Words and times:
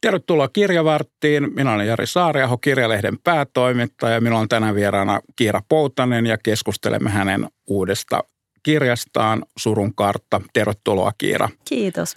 Tervetuloa 0.00 0.48
Kirjavarttiin. 0.48 1.54
Minä 1.54 1.72
olen 1.72 1.86
Jari 1.86 2.06
Saariaho, 2.06 2.58
Kirjalehden 2.58 3.18
päätoimittaja. 3.24 4.20
Minulla 4.20 4.40
on 4.40 4.48
tänään 4.48 4.74
vieraana 4.74 5.20
Kiira 5.36 5.60
Poutanen 5.68 6.26
ja 6.26 6.38
keskustelemme 6.38 7.10
hänen 7.10 7.48
uudesta 7.66 8.24
kirjastaan 8.62 9.44
Surun 9.58 9.94
kartta. 9.94 10.40
Tervetuloa 10.52 11.12
Kiira. 11.18 11.48
Kiitos. 11.64 12.14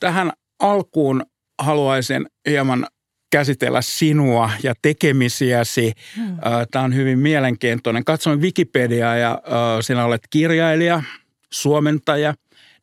Tähän 0.00 0.32
alkuun 0.58 1.22
haluaisin 1.62 2.26
hieman 2.48 2.86
käsitellä 3.34 3.82
sinua 3.82 4.50
ja 4.62 4.74
tekemisiäsi. 4.82 5.92
Hmm. 6.16 6.36
Tämä 6.70 6.84
on 6.84 6.94
hyvin 6.94 7.18
mielenkiintoinen. 7.18 8.04
Katsoin 8.04 8.40
Wikipediaa 8.40 9.16
ja 9.16 9.42
sinä 9.80 10.04
olet 10.04 10.22
kirjailija, 10.30 11.02
suomentaja, 11.50 12.34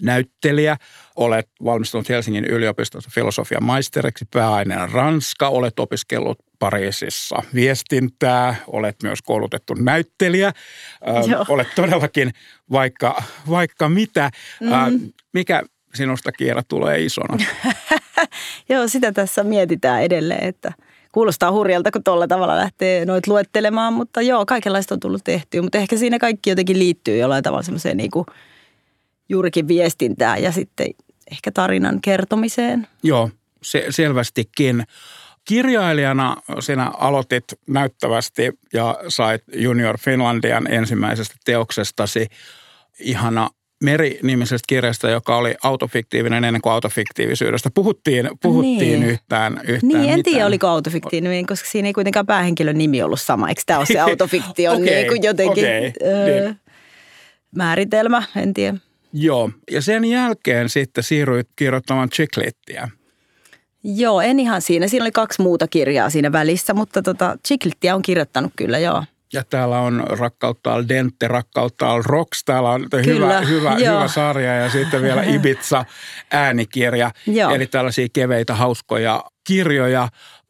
näyttelijä. 0.02 0.78
Olet 1.16 1.50
valmistunut 1.64 2.10
Helsingin 2.10 2.46
yliopistossa 2.46 3.10
filosofian 3.14 3.64
maisteriksi, 3.64 4.26
pääaineena 4.34 4.90
Ranska. 4.94 5.48
Olet 5.48 5.80
opiskellut 5.80 6.40
Pariisissa 6.60 7.44
viestintää, 7.54 8.56
olet 8.68 8.96
myös 9.04 9.22
koulutettu 9.22 9.74
näyttelijä. 9.74 10.52
Joo. 11.28 11.46
Olet 11.50 11.68
todellakin 11.76 12.32
vaikka, 12.72 13.24
vaikka 13.50 13.90
mitä. 13.90 14.32
Mm. 14.62 15.12
Mikä 15.34 15.64
sinusta 15.94 16.32
Kiera 16.32 16.64
tulee 16.64 17.00
isona? 17.00 17.38
Joo, 18.70 18.88
sitä 18.88 19.12
tässä 19.12 19.44
mietitään 19.44 20.04
edelleen, 20.04 20.48
että 20.48 20.74
kuulostaa 21.12 21.52
hurjalta, 21.52 21.92
kun 21.92 22.04
tuolla 22.04 22.28
tavalla 22.28 22.58
lähtee 22.58 23.06
noit 23.06 23.28
luettelemaan, 23.28 23.94
mutta 23.94 24.22
joo, 24.22 24.46
kaikenlaista 24.46 24.96
on 24.96 25.00
tullut 25.00 25.24
tehtyä, 25.24 25.62
mutta 25.62 25.78
ehkä 25.78 25.98
siinä 25.98 26.20
kaikki 26.20 26.50
jotenkin 26.50 26.80
liittyy 26.80 27.18
jollain 27.18 27.44
tavalla 27.44 27.64
semmoiseen 27.64 27.98
niin 27.98 28.12
kuin 28.12 28.26
juurikin 29.30 29.68
viestintään 29.68 30.44
ja 30.44 30.52
sitten 30.52 30.88
ehkä 31.32 31.52
tarinan 31.52 32.02
kertomiseen. 32.02 32.88
Joo, 33.04 33.30
se, 33.62 33.86
selvästikin. 33.90 34.84
Kirjailijana 35.46 36.38
sinä 36.60 36.92
aloitit 36.98 37.44
näyttävästi 37.68 38.52
ja 38.74 38.98
sait 39.08 39.44
Junior 39.54 39.98
Finlandian 39.98 40.74
ensimmäisestä 40.74 41.36
teoksestasi 41.46 42.28
ihana 43.00 43.50
Meri-nimisestä 43.82 44.66
kirjasta, 44.68 45.10
joka 45.10 45.38
oli 45.38 45.56
autofiktiivinen 45.64 46.44
ennen 46.44 46.62
kuin 46.62 46.74
autofiktiivisyydestä. 46.74 47.70
Puhuttiin, 47.74 48.30
puhuttiin 48.42 48.80
niin. 48.80 49.04
yhtään, 49.04 49.62
yhtään 49.64 49.80
Niin, 49.82 49.96
en 49.98 50.04
mitään. 50.04 50.24
tiedä 50.24 50.46
oliko 50.46 50.68
autofiktiivinen, 50.68 51.46
koska 51.46 51.70
siinä 51.70 51.88
ei 51.88 51.94
kuitenkaan 51.94 52.26
päähenkilön 52.26 52.78
nimi 52.78 53.04
ollut 53.04 53.22
sama. 53.22 53.50
Eikö 53.50 53.62
tämä 53.66 53.80
ole 53.80 53.86
se 53.86 54.00
autofiktion 54.10 54.76
okay, 54.76 54.86
niin 54.86 55.08
kuin 55.08 55.24
jotenkin 55.24 55.66
okay, 55.66 55.92
öö, 56.04 56.44
niin. 56.44 56.60
määritelmä, 57.56 58.24
en 58.36 58.54
tiedä. 58.54 58.78
Joo, 59.14 59.50
ja 59.72 59.82
sen 59.82 60.06
jälkeen 60.06 60.70
sitten 60.70 61.04
siirryit 61.04 61.48
kirjoittamaan 61.56 62.10
Chiclittiä. 62.10 62.90
Joo, 63.84 64.22
en 64.22 64.40
ihan 64.40 64.62
siinä. 64.62 64.88
Siinä 64.88 65.04
oli 65.04 65.12
kaksi 65.12 65.42
muuta 65.42 65.68
kirjaa 65.68 66.10
siinä 66.10 66.32
välissä, 66.32 66.74
mutta 66.74 67.02
tota, 67.02 67.38
Chiclittiä 67.48 67.96
on 67.96 68.02
kirjoittanut 68.02 68.54
kyllä, 68.56 68.80
joo. 68.80 69.04
Ja 69.34 69.44
täällä 69.44 69.80
on 69.80 70.04
Rakkautta 70.10 70.74
al 70.74 70.84
dente, 70.90 71.28
Rakkautta 71.28 71.92
al 71.92 72.02
rocks. 72.06 72.44
Täällä 72.44 72.70
on 72.70 72.88
Kyllä, 72.90 73.42
hyvä, 73.42 73.42
hyvä, 73.42 73.76
hyvä 73.76 74.08
sarja 74.08 74.56
ja 74.56 74.70
sitten 74.70 75.02
vielä 75.02 75.24
Ibiza 75.36 75.86
äänikirja. 76.32 77.12
Joo. 77.28 77.52
Eli 77.52 77.68
tällaisia 77.68 78.08
keveitä, 78.14 78.56
hauskoja 78.56 79.24
kirjoja. 79.44 80.08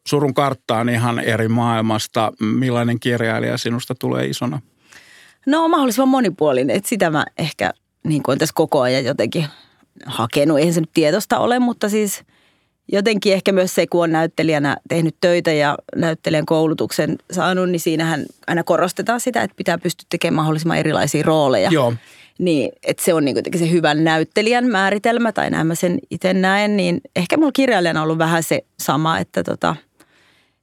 Surun 0.08 0.34
karttaan 0.34 0.88
ihan 0.88 1.18
eri 1.20 1.48
maailmasta. 1.48 2.32
Millainen 2.40 3.00
kirjailija 3.00 3.58
sinusta 3.58 3.94
tulee 3.94 4.26
isona? 4.26 4.60
No 5.46 5.68
mahdollisimman 5.68 6.08
monipuolinen. 6.08 6.76
Että 6.76 6.88
sitä 6.88 7.10
mä 7.10 7.24
ehkä 7.38 7.70
niin 8.04 8.22
kuin 8.22 8.38
tässä 8.38 8.52
koko 8.56 8.80
ajan 8.80 9.04
jotenkin 9.04 9.46
hakenut. 10.06 10.58
Eihän 10.58 10.74
se 10.74 10.80
nyt 10.80 10.90
tietosta 10.94 11.38
ole, 11.38 11.58
mutta 11.58 11.88
siis 11.88 12.24
jotenkin 12.92 13.32
ehkä 13.32 13.52
myös 13.52 13.74
se, 13.74 13.86
kun 13.86 14.02
on 14.02 14.12
näyttelijänä 14.12 14.76
tehnyt 14.88 15.16
töitä 15.20 15.52
ja 15.52 15.78
näyttelijän 15.96 16.46
koulutuksen 16.46 17.18
saanut, 17.32 17.70
niin 17.70 17.80
siinähän 17.80 18.26
aina 18.46 18.64
korostetaan 18.64 19.20
sitä, 19.20 19.42
että 19.42 19.56
pitää 19.56 19.78
pystyä 19.78 20.06
tekemään 20.10 20.36
mahdollisimman 20.36 20.78
erilaisia 20.78 21.22
rooleja. 21.22 21.70
Joo. 21.72 21.94
Niin, 22.38 22.72
että 22.82 23.04
se 23.04 23.14
on 23.14 23.24
niin 23.24 23.36
se 23.58 23.70
hyvän 23.70 24.04
näyttelijän 24.04 24.66
määritelmä, 24.66 25.32
tai 25.32 25.50
näin 25.50 25.66
mä 25.66 25.74
sen 25.74 25.98
itse 26.10 26.34
näen, 26.34 26.76
niin 26.76 27.00
ehkä 27.16 27.36
mulla 27.36 27.52
kirjailijana 27.52 28.00
on 28.00 28.04
ollut 28.04 28.18
vähän 28.18 28.42
se 28.42 28.64
sama, 28.78 29.18
että 29.18 29.42
tota, 29.42 29.76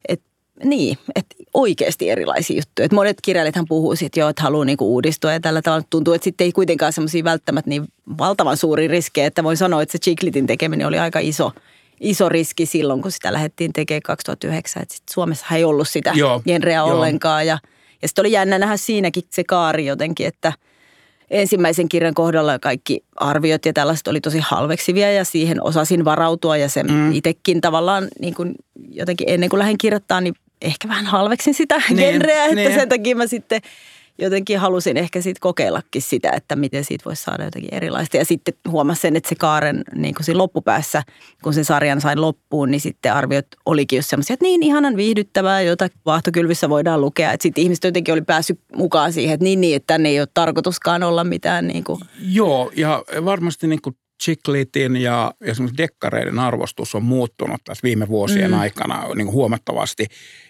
et, 0.07 0.21
niin, 0.63 0.97
että 1.15 1.35
oikeasti 1.53 2.09
erilaisia 2.09 2.57
juttuja. 2.57 2.85
Et 2.85 2.91
monet 2.91 3.17
kirjailijathan 3.21 3.65
puhuu 3.69 3.95
siitä 3.95 4.19
jo, 4.19 4.29
että 4.29 4.41
haluaa 4.41 4.65
niinku 4.65 4.93
uudistua 4.93 5.33
ja 5.33 5.39
tällä 5.39 5.61
tavalla 5.61 5.85
tuntuu, 5.89 6.13
että 6.13 6.23
sitten 6.23 6.45
ei 6.45 6.51
kuitenkaan 6.51 6.93
semmoisia 6.93 7.23
välttämättä 7.23 7.69
niin 7.69 7.87
valtavan 8.17 8.57
suuri 8.57 8.87
riskejä, 8.87 9.27
että 9.27 9.43
voin 9.43 9.57
sanoa, 9.57 9.81
että 9.81 9.91
se 9.91 9.97
Chiclitin 9.97 10.47
tekeminen 10.47 10.87
oli 10.87 10.99
aika 10.99 11.19
iso, 11.19 11.51
iso 11.99 12.29
riski 12.29 12.65
silloin, 12.65 13.01
kun 13.01 13.11
sitä 13.11 13.33
lähdettiin 13.33 13.73
tekemään 13.73 14.01
2009. 14.01 14.83
Et 14.83 14.91
sit 14.91 15.03
Suomessa 15.11 15.45
ei 15.55 15.63
ollut 15.63 15.87
sitä 15.87 16.11
Joo, 16.15 16.41
genreä 16.45 16.83
ollenkaan 16.83 17.47
ja, 17.47 17.59
ja 18.01 18.07
sitten 18.07 18.21
oli 18.21 18.31
jännä 18.31 18.59
nähdä 18.59 18.77
siinäkin 18.77 19.23
se 19.29 19.43
kaari 19.43 19.85
jotenkin, 19.85 20.27
että– 20.27 20.53
ensimmäisen 21.31 21.89
kirjan 21.89 22.13
kohdalla 22.13 22.59
kaikki 22.59 23.03
arviot 23.15 23.65
ja 23.65 23.73
tällaiset 23.73 24.07
oli 24.07 24.21
tosi 24.21 24.39
halveksivia 24.39 25.11
ja 25.11 25.23
siihen 25.23 25.63
osasin 25.63 26.05
varautua 26.05 26.57
ja 26.57 26.69
sen 26.69 26.87
mm. 26.91 27.13
itsekin 27.13 27.61
tavallaan 27.61 28.07
niin 28.19 28.33
kuin 28.33 28.55
jotenkin 28.89 29.29
ennen 29.29 29.49
kuin 29.49 29.59
lähdin 29.59 29.77
kirjoittamaan, 29.77 30.23
niin 30.23 30.35
ehkä 30.61 30.87
vähän 30.87 31.05
halveksin 31.05 31.53
sitä 31.53 31.81
niin, 31.89 31.97
genreä, 31.97 32.43
että 32.43 32.55
niin. 32.55 32.73
sen 32.73 32.89
takia 32.89 33.15
mä 33.15 33.27
sitten 33.27 33.61
jotenkin 34.21 34.59
halusin 34.59 34.97
ehkä 34.97 35.21
sitten 35.21 35.39
kokeillakin 35.39 36.01
sitä, 36.01 36.31
että 36.31 36.55
miten 36.55 36.85
siitä 36.85 37.05
voisi 37.05 37.23
saada 37.23 37.43
jotakin 37.43 37.73
erilaista. 37.73 38.17
Ja 38.17 38.25
sitten 38.25 38.53
huomasin 38.69 39.01
sen, 39.01 39.15
että 39.15 39.29
se 39.29 39.35
kaaren 39.35 39.83
niin 39.95 40.15
kuin 40.15 40.25
siinä 40.25 40.37
loppupäässä, 40.37 41.03
kun 41.43 41.53
sen 41.53 41.65
sarjan 41.65 42.01
sain 42.01 42.21
loppuun, 42.21 42.71
niin 42.71 42.81
sitten 42.81 43.13
arviot 43.13 43.47
olikin 43.65 43.97
just 43.97 44.09
semmoisia, 44.09 44.33
että 44.33 44.45
niin 44.45 44.63
ihanan 44.63 44.97
viihdyttävää, 44.97 45.61
jota 45.61 45.87
vaahtokylvissä 46.05 46.69
voidaan 46.69 47.01
lukea. 47.01 47.31
Että 47.31 47.43
sitten 47.43 47.61
ihmiset 47.61 47.83
jotenkin 47.83 48.13
oli 48.13 48.21
päässyt 48.21 48.59
mukaan 48.75 49.13
siihen, 49.13 49.33
että 49.33 49.43
niin, 49.43 49.61
niin 49.61 49.75
että 49.75 49.93
tänne 49.93 50.09
ei 50.09 50.19
ole 50.19 50.27
tarkoituskaan 50.33 51.03
olla 51.03 51.23
mitään 51.23 51.67
niin 51.67 51.83
kuin. 51.83 51.99
Joo, 52.21 52.71
ja 52.75 53.03
varmasti 53.25 53.67
niin 53.67 53.81
kuin 53.81 53.95
Chiclitin 54.23 54.95
ja 54.97 55.33
esimerkiksi 55.41 55.77
dekkareiden 55.77 56.39
arvostus 56.39 56.95
on 56.95 57.03
muuttunut 57.03 57.61
tässä 57.63 57.83
viime 57.83 58.07
vuosien 58.07 58.51
mm. 58.51 58.59
aikana 58.59 59.07
niin 59.15 59.25
kuin 59.25 59.35
huomattavasti. 59.35 60.05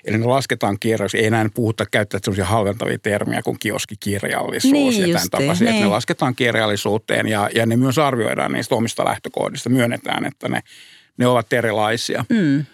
Eli 0.06 0.18
ne 0.18 0.26
lasketaan 0.26 0.78
kirjoiksi, 0.80 1.18
ei 1.18 1.26
enää 1.26 1.50
puhuta 1.54 1.86
käyttää 1.92 2.20
sellaisia 2.24 2.46
halventavia 2.46 3.00
termiä 3.00 3.42
kuin 3.42 3.60
kioskikirjallisuus 3.60 4.74
niin, 4.74 5.10
ja 5.10 5.14
tämän 5.14 5.30
tapaisia. 5.30 5.72
Niin. 5.72 5.82
Ne 5.82 5.88
lasketaan 5.88 6.36
kirjallisuuteen 6.36 7.28
ja, 7.28 7.50
ja 7.56 7.66
ne 7.66 7.78
myös 7.78 7.98
arvioidaan 7.98 8.52
niistä 8.52 8.76
omista 8.76 9.06
lähtökohdista. 9.06 9.70
Myönnetään, 9.70 10.26
että 10.26 10.50
ne, 10.50 10.62
ne 11.18 11.28
ovat 11.28 11.54
erilaisia. 11.54 12.26
Mm. 12.30 12.66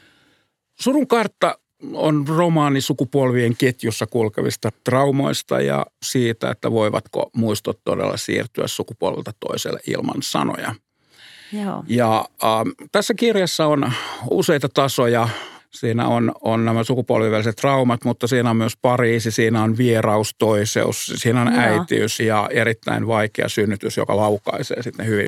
Surun 0.80 1.08
kartta 1.08 1.60
on 1.94 2.28
romaani 2.28 2.82
sukupolvien 2.82 3.58
ketjussa 3.58 4.08
kulkevista 4.08 4.70
traumoista 4.84 5.62
ja 5.62 5.86
siitä, 6.04 6.52
että 6.52 6.72
voivatko 6.72 7.30
muistot 7.36 7.80
todella 7.84 8.18
siirtyä 8.18 8.68
sukupolvelta 8.68 9.32
toiselle 9.40 9.80
ilman 9.88 10.22
sanoja. 10.22 10.76
Joo. 11.54 11.84
Ja 11.88 12.26
äh, 12.44 12.88
tässä 12.92 13.14
kirjassa 13.14 13.68
on 13.68 13.92
useita 14.30 14.70
tasoja. 14.70 15.30
Siinä 15.72 16.08
on, 16.08 16.32
on 16.42 16.66
nämä 16.66 16.84
sukupolviväliset 16.84 17.56
traumat, 17.56 18.06
mutta 18.06 18.28
siinä 18.28 18.50
on 18.50 18.58
myös 18.58 18.78
Pariisi, 18.82 19.32
siinä 19.32 19.64
on 19.64 19.78
vieraus, 19.78 20.36
toiseus, 20.38 21.14
siinä 21.16 21.42
on 21.42 21.54
Joo. 21.54 21.62
äitiys 21.62 22.20
ja 22.20 22.50
erittäin 22.52 23.08
vaikea 23.08 23.50
synnytys, 23.50 23.98
joka 23.98 24.18
laukaisee 24.18 24.84
sitten 24.84 25.06
hyvin 25.06 25.28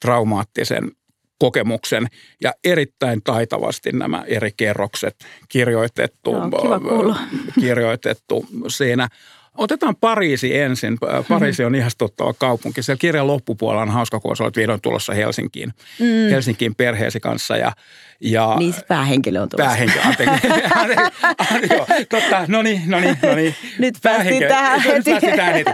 traumaattisen 0.00 0.90
kokemuksen 1.38 2.06
ja 2.42 2.52
erittäin 2.64 3.22
taitavasti 3.22 3.92
nämä 3.92 4.24
eri 4.26 4.50
kerrokset 4.56 5.16
kirjoitettu, 5.48 6.32
Joo, 6.32 7.16
kirjoitettu 7.60 8.46
siinä– 8.68 9.08
Otetaan 9.58 9.96
Pariisi 9.96 10.58
ensin. 10.58 10.98
Pariisi 11.28 11.64
on 11.64 11.74
ihastuttava 11.74 12.34
kaupunki. 12.34 12.82
Siellä 12.82 12.98
kirjan 13.00 13.26
loppupuolella 13.26 13.82
on 13.82 13.90
hauska, 13.90 14.20
kun 14.20 14.36
olet 14.40 14.56
vihdoin 14.56 14.80
tulossa 14.80 15.14
Helsinkiin, 15.14 15.72
mm. 15.98 16.30
Helsinkiin 16.30 16.74
perheesi 16.74 17.20
kanssa. 17.20 17.56
Ja, 17.56 17.72
ja 18.20 18.56
niin 18.58 18.72
se 18.72 18.80
päähenkilö 18.88 19.42
on 19.42 19.48
tulossa. 19.48 19.68
Päähenkilö, 19.68 20.02
anteeksi. 20.08 20.46
Joo, 21.74 21.86
totta, 22.08 22.44
no 22.48 22.62
niin, 22.62 22.82
no 22.86 23.00
niin, 23.00 23.18
no 23.22 23.34
niin. 23.34 23.54
Nyt 23.78 23.94
päästiin 24.02 24.48
tähän 24.48 24.80
heti. 24.80 24.94
Nyt 24.94 25.04
päästiin 25.04 25.36
tähän 25.36 25.54
heti. 25.54 25.70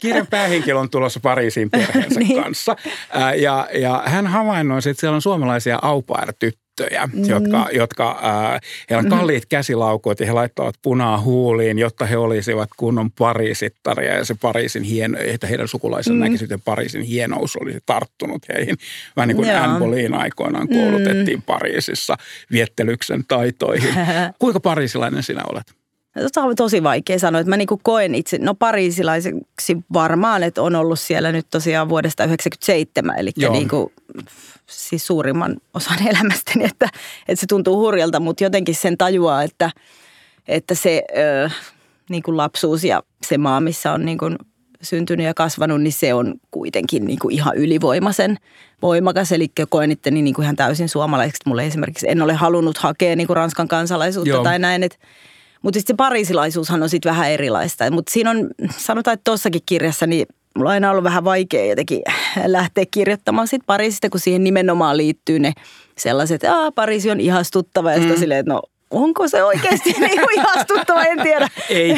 Kirjan 0.00 0.26
päähenkilö 0.26 0.78
on 0.78 0.90
tulossa 0.90 1.20
Pariisiin 1.20 1.70
perheensä 1.70 2.20
niin. 2.20 2.42
kanssa. 2.42 2.76
Ja, 3.36 3.68
ja 3.74 4.02
hän 4.06 4.26
havainnoi, 4.26 4.78
että 4.78 5.00
siellä 5.00 5.14
on 5.14 5.22
suomalaisia 5.22 5.78
au 5.82 6.02
tyttöjä, 6.76 7.08
mm. 7.12 7.24
jotka, 7.28 7.68
jotka 7.72 8.10
äh, 8.10 8.60
heillä 8.90 9.00
on 9.00 9.18
kalliit 9.18 9.44
mm. 9.44 9.48
käsilaukut 9.48 10.20
ja 10.20 10.26
he 10.26 10.32
laittavat 10.32 10.74
punaa 10.82 11.20
huuliin, 11.20 11.78
jotta 11.78 12.06
he 12.06 12.16
olisivat 12.16 12.70
kunnon 12.76 13.10
parisittaria 13.10 14.14
ja 14.14 14.24
se 14.24 14.34
Pariisin 14.34 14.82
hieno, 14.82 15.18
että 15.20 15.46
heidän 15.46 15.68
sukulaisensa 15.68 16.14
mm. 16.14 16.20
näkisivät, 16.20 16.52
että 16.52 16.64
Pariisin 16.64 17.02
hienous 17.02 17.56
olisi 17.56 17.78
tarttunut 17.86 18.42
heihin. 18.48 18.76
Vähän 19.16 19.28
niin 19.28 19.36
kuin 19.36 19.56
Anne 19.56 19.78
Boleyn 19.78 20.14
aikoinaan 20.14 20.68
koulutettiin 20.68 21.38
mm. 21.38 21.42
Pariisissa 21.42 22.16
viettelyksen 22.52 23.24
taitoihin. 23.28 23.94
Kuinka 24.38 24.60
parisilainen 24.60 25.22
sinä 25.22 25.42
olet? 25.52 25.83
Tota 26.22 26.42
on 26.42 26.56
tosi 26.56 26.82
vaikea 26.82 27.18
sanoa, 27.18 27.40
että 27.40 27.50
mä 27.50 27.56
niinku 27.56 27.80
koen 27.82 28.14
itse, 28.14 28.38
no 28.38 28.54
pariisilaiseksi 28.54 29.76
varmaan, 29.92 30.42
että 30.42 30.62
on 30.62 30.74
ollut 30.74 31.00
siellä 31.00 31.32
nyt 31.32 31.46
tosiaan 31.50 31.88
vuodesta 31.88 32.22
1997, 32.22 33.18
eli 33.18 33.30
niinku, 33.50 33.92
siis 34.66 35.06
suurimman 35.06 35.56
osan 35.74 36.06
elämästäni, 36.10 36.64
että, 36.64 36.88
että 37.28 37.40
se 37.40 37.46
tuntuu 37.46 37.76
hurjalta, 37.76 38.20
mutta 38.20 38.44
jotenkin 38.44 38.74
sen 38.74 38.98
tajuaa, 38.98 39.42
että, 39.42 39.70
että 40.48 40.74
se 40.74 41.02
ö, 41.44 41.50
niin 42.10 42.22
kuin 42.22 42.36
lapsuus 42.36 42.84
ja 42.84 43.02
se 43.26 43.38
maa, 43.38 43.60
missä 43.60 43.92
on 43.92 44.04
niin 44.04 44.18
kuin 44.18 44.36
syntynyt 44.82 45.26
ja 45.26 45.34
kasvanut, 45.34 45.82
niin 45.82 45.92
se 45.92 46.14
on 46.14 46.34
kuitenkin 46.50 47.04
niin 47.04 47.18
kuin 47.18 47.34
ihan 47.34 47.56
ylivoimaisen 47.56 48.36
voimakas. 48.82 49.32
Eli 49.32 49.48
koen 49.68 49.90
itteni 49.90 50.22
niin 50.22 50.34
kuin 50.34 50.44
ihan 50.44 50.56
täysin 50.56 50.88
suomalaiseksi. 50.88 51.42
Mulle 51.46 51.66
esimerkiksi 51.66 52.08
en 52.08 52.22
ole 52.22 52.34
halunnut 52.34 52.78
hakea 52.78 53.16
niin 53.16 53.26
kuin 53.26 53.36
Ranskan 53.36 53.68
kansalaisuutta 53.68 54.28
Joo. 54.28 54.44
tai 54.44 54.58
näin, 54.58 54.82
että 54.82 54.98
mutta 55.64 55.78
sitten 55.78 55.94
se 55.94 55.96
parisilaisuushan 55.96 56.82
on 56.82 56.88
sitten 56.88 57.10
vähän 57.10 57.30
erilaista. 57.30 57.90
Mutta 57.90 58.12
siinä 58.12 58.30
on, 58.30 58.50
sanotaan, 58.76 59.14
että 59.14 59.24
tuossakin 59.24 59.62
kirjassa, 59.66 60.06
niin 60.06 60.26
mulla 60.56 60.70
on 60.70 60.74
aina 60.74 60.90
ollut 60.90 61.04
vähän 61.04 61.24
vaikea 61.24 61.66
jotenkin 61.66 62.02
lähteä 62.46 62.84
kirjoittamaan 62.90 63.48
sit 63.48 63.62
Pariisista, 63.66 64.10
kun 64.10 64.20
siihen 64.20 64.44
nimenomaan 64.44 64.96
liittyy 64.96 65.38
ne 65.38 65.52
sellaiset, 65.98 66.34
että 66.34 66.72
Pariisi 66.74 67.10
on 67.10 67.20
ihastuttava 67.20 67.90
ja 67.90 67.96
sitten 67.96 68.16
mm. 68.16 68.20
silleen, 68.20 68.40
että 68.40 68.52
no 68.52 68.62
onko 68.90 69.28
se 69.28 69.44
oikeasti 69.44 69.92
niin 70.00 70.20
ihastuttava, 70.32 71.02
en 71.02 71.22
tiedä. 71.22 71.48
Ei. 71.70 71.90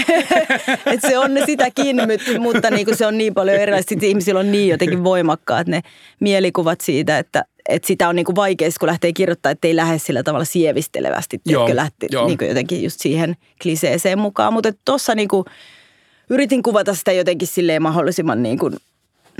Et 0.93 1.01
se 1.01 1.19
on 1.19 1.35
ne 1.35 1.47
sitäkin, 1.47 1.97
mutta 2.39 2.71
niin 2.71 2.87
kuin 2.87 2.97
se 2.97 3.07
on 3.07 3.19
niin 3.19 3.35
paljon 3.35 3.57
erilaista. 3.57 3.89
Sitten 3.89 4.09
ihmisillä 4.09 4.41
on 4.41 4.53
niin 4.53 4.69
jotenkin 4.69 5.05
voimakkaat 5.05 5.67
ne 5.67 5.81
mielikuvat 6.21 6.81
siitä, 6.81 7.19
että, 7.19 7.45
että 7.69 7.87
sitä 7.87 8.09
on 8.09 8.17
niin 8.17 8.27
kuin 8.27 8.37
vaikea, 8.37 8.71
kun 8.81 8.87
lähtee 8.87 9.13
kirjoittamaan, 9.13 9.53
että 9.53 9.69
ei 9.69 9.77
lähde 9.77 9.99
sillä 9.99 10.23
tavalla 10.23 10.45
sievistelevästi. 10.45 11.41
Joo, 11.47 11.69
lähti 11.73 12.07
niin 12.27 12.39
kuin 12.39 12.49
jotenkin 12.49 12.83
just 12.83 13.01
siihen 13.01 13.37
kliseeseen 13.63 14.19
mukaan. 14.19 14.53
Mutta 14.53 14.73
tuossa 14.85 15.15
niin 15.15 15.29
kuin, 15.29 15.45
yritin 16.31 16.63
kuvata 16.63 16.95
sitä 16.95 17.13
jotenkin 17.13 17.49
silleen 17.49 17.83
mahdollisimman 17.83 18.43
niin 18.43 18.59
kuin 18.59 18.77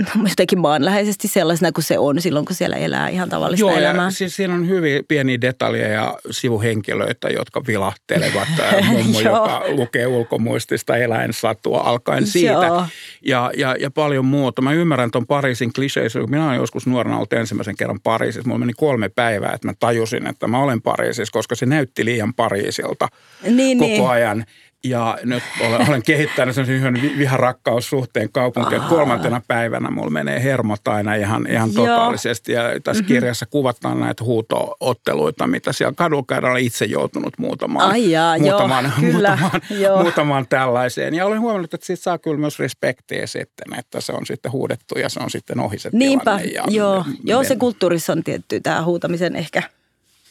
jotenkin 0.29 0.59
maanläheisesti 0.59 1.27
sellaisena 1.27 1.71
kuin 1.71 1.83
se 1.83 1.99
on 1.99 2.21
silloin, 2.21 2.45
kun 2.45 2.55
siellä 2.55 2.75
elää 2.75 3.09
ihan 3.09 3.29
tavallista 3.29 3.65
Joo, 3.65 3.77
elämää. 3.77 4.05
Ja 4.05 4.11
siis 4.11 4.35
siinä 4.35 4.53
on 4.53 4.67
hyvin 4.67 5.05
pieniä 5.07 5.41
detaljeja 5.41 5.93
ja 5.93 6.19
sivuhenkilöitä, 6.31 7.29
jotka 7.29 7.61
vilahtelevat. 7.67 8.47
Mummo, 8.91 9.19
joka 9.19 9.63
lukee 9.67 10.07
ulkomuistista 10.07 10.97
eläinsatua 10.97 11.79
alkaen 11.79 12.27
siitä. 12.27 12.87
Ja, 13.25 13.51
ja, 13.57 13.75
ja 13.79 13.91
paljon 13.91 14.25
muuta. 14.25 14.61
Mä 14.61 14.73
ymmärrän 14.73 15.11
tuon 15.11 15.27
Pariisin 15.27 15.73
kliseisen. 15.73 16.29
Minä 16.29 16.47
olen 16.47 16.57
joskus 16.57 16.87
nuorena 16.87 17.15
ollut 17.15 17.33
ensimmäisen 17.33 17.75
kerran 17.75 17.99
Pariisissa. 18.03 18.47
Mulla 18.47 18.59
meni 18.59 18.73
kolme 18.73 19.09
päivää, 19.09 19.53
että 19.53 19.67
mä 19.67 19.73
tajusin, 19.79 20.27
että 20.27 20.47
mä 20.47 20.59
olen 20.59 20.81
Pariisissa, 20.81 21.31
koska 21.31 21.55
se 21.55 21.65
näytti 21.65 22.05
liian 22.05 22.33
Pariisilta 22.33 23.07
niin, 23.49 23.77
koko 23.77 23.89
niin. 23.89 24.09
ajan. 24.09 24.45
Ja 24.83 25.17
nyt 25.23 25.43
olen, 25.61 25.89
olen 25.89 26.03
kehittänyt 26.03 26.55
sen 26.55 26.69
yhden 26.69 26.93
viharakkaussuhteen 27.17 28.29
kaupunkiin. 28.31 28.81
Kolmantena 28.81 29.41
päivänä 29.47 29.91
mulla 29.91 30.09
menee 30.09 30.43
hermot 30.43 30.87
aina 30.87 31.15
ihan, 31.15 31.47
ihan 31.49 31.71
totaalisesti. 31.71 32.51
Ja 32.51 32.61
tässä 32.83 33.03
mm-hmm. 33.03 33.13
kirjassa 33.13 33.45
kuvataan 33.45 33.99
näitä 33.99 34.23
huutootteluita, 34.23 35.47
mitä 35.47 35.73
siellä 35.73 35.93
kadulla. 35.95 36.49
Olen 36.49 36.63
itse 36.63 36.85
joutunut 36.85 37.33
muutamaan, 37.37 37.91
Ai 37.91 38.11
jaa, 38.11 38.39
muutamaan, 38.39 38.85
joo, 39.01 39.11
muutamaan, 39.11 39.61
joo. 39.69 40.01
muutamaan 40.03 40.47
tällaiseen. 40.47 41.13
Ja 41.13 41.25
olen 41.25 41.41
huomannut, 41.41 41.73
että 41.73 41.85
siitä 41.85 42.03
saa 42.03 42.17
kyllä 42.17 42.37
myös 42.37 42.59
respektiä 42.59 43.27
sitten, 43.27 43.79
että 43.79 44.01
se 44.01 44.13
on 44.13 44.25
sitten 44.25 44.51
huudettu 44.51 44.99
ja 44.99 45.09
se 45.09 45.19
on 45.19 45.29
sitten 45.29 45.59
ohi 45.59 45.79
se 45.79 45.89
Niinpä, 45.93 46.39
ja 46.53 46.63
joo. 46.67 47.03
Me, 47.07 47.13
joo, 47.23 47.43
se 47.43 47.55
kulttuurissa 47.55 48.13
on 48.13 48.23
tietty 48.23 48.59
tämä 48.59 48.83
huutamisen 48.83 49.35
ehkä 49.35 49.63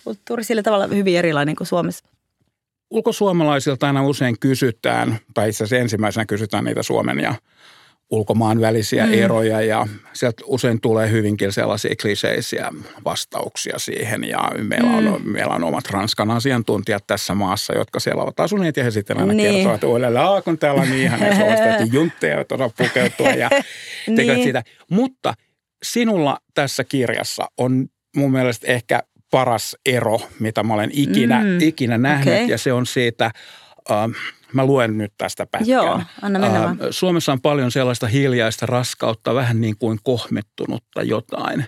kulttuuri 0.04 0.44
sillä 0.44 0.62
tavalla 0.62 0.86
hyvin 0.86 1.16
erilainen 1.16 1.56
kuin 1.56 1.66
Suomessa 1.66 2.04
ulkosuomalaisilta 2.90 3.86
aina 3.86 4.06
usein 4.06 4.36
kysytään, 4.40 5.18
tai 5.34 5.48
itse 5.48 5.64
asiassa 5.64 5.82
ensimmäisenä 5.82 6.26
kysytään 6.26 6.64
niitä 6.64 6.82
Suomen 6.82 7.20
ja 7.20 7.34
ulkomaan 8.10 8.60
välisiä 8.60 9.06
mm. 9.06 9.12
eroja 9.12 9.60
ja 9.60 9.86
sieltä 10.12 10.42
usein 10.46 10.80
tulee 10.80 11.10
hyvinkin 11.10 11.52
sellaisia 11.52 11.94
kliseisiä 12.02 12.72
vastauksia 13.04 13.78
siihen 13.78 14.24
ja 14.24 14.52
meillä 14.62 14.90
on, 14.90 15.04
mm. 15.04 15.30
meillä 15.30 15.54
on 15.54 15.64
omat 15.64 15.90
Ranskan 15.90 16.30
asiantuntijat 16.30 17.04
tässä 17.06 17.34
maassa, 17.34 17.74
jotka 17.74 18.00
siellä 18.00 18.22
ovat 18.22 18.40
asuneet 18.40 18.76
ja 18.76 18.84
he 18.84 18.90
sitten 18.90 19.18
aina 19.18 19.32
niin. 19.32 19.54
kertovat, 19.54 19.74
että 19.74 19.86
uudelleen, 19.86 20.42
kun 20.44 20.58
täällä 20.58 20.82
on 20.82 20.90
niin 20.90 21.02
ihana, 21.02 21.36
se 21.36 21.42
on 21.80 21.92
juntteja, 21.92 22.36
joita 22.36 22.54
osaa 22.54 22.70
pukeutua 22.78 23.30
ja 23.30 23.50
tekevät 24.16 24.36
niin. 24.36 24.44
sitä. 24.48 24.62
Mutta 24.90 25.34
sinulla 25.82 26.38
tässä 26.54 26.84
kirjassa 26.84 27.48
on 27.58 27.86
mun 28.16 28.32
mielestä 28.32 28.66
ehkä 28.66 29.02
paras 29.30 29.76
ero, 29.86 30.20
mitä 30.38 30.62
mä 30.62 30.74
olen 30.74 30.90
ikinä, 30.92 31.42
mm. 31.42 31.60
ikinä 31.60 31.98
nähnyt 31.98 32.34
okay. 32.34 32.46
ja 32.46 32.58
se 32.58 32.72
on 32.72 32.86
siitä, 32.86 33.30
äh, 33.90 34.10
mä 34.52 34.66
luen 34.66 34.98
nyt 34.98 35.12
tästä 35.18 35.46
pätkän. 35.46 35.68
Joo, 35.68 36.02
anna 36.22 36.38
mennä 36.38 36.64
äh, 36.64 36.76
Suomessa 36.90 37.32
on 37.32 37.40
paljon 37.40 37.70
sellaista 37.70 38.06
hiljaista 38.06 38.66
raskautta, 38.66 39.34
vähän 39.34 39.60
niin 39.60 39.76
kuin 39.78 39.98
kohmettunutta 40.02 41.02
jotain. 41.02 41.64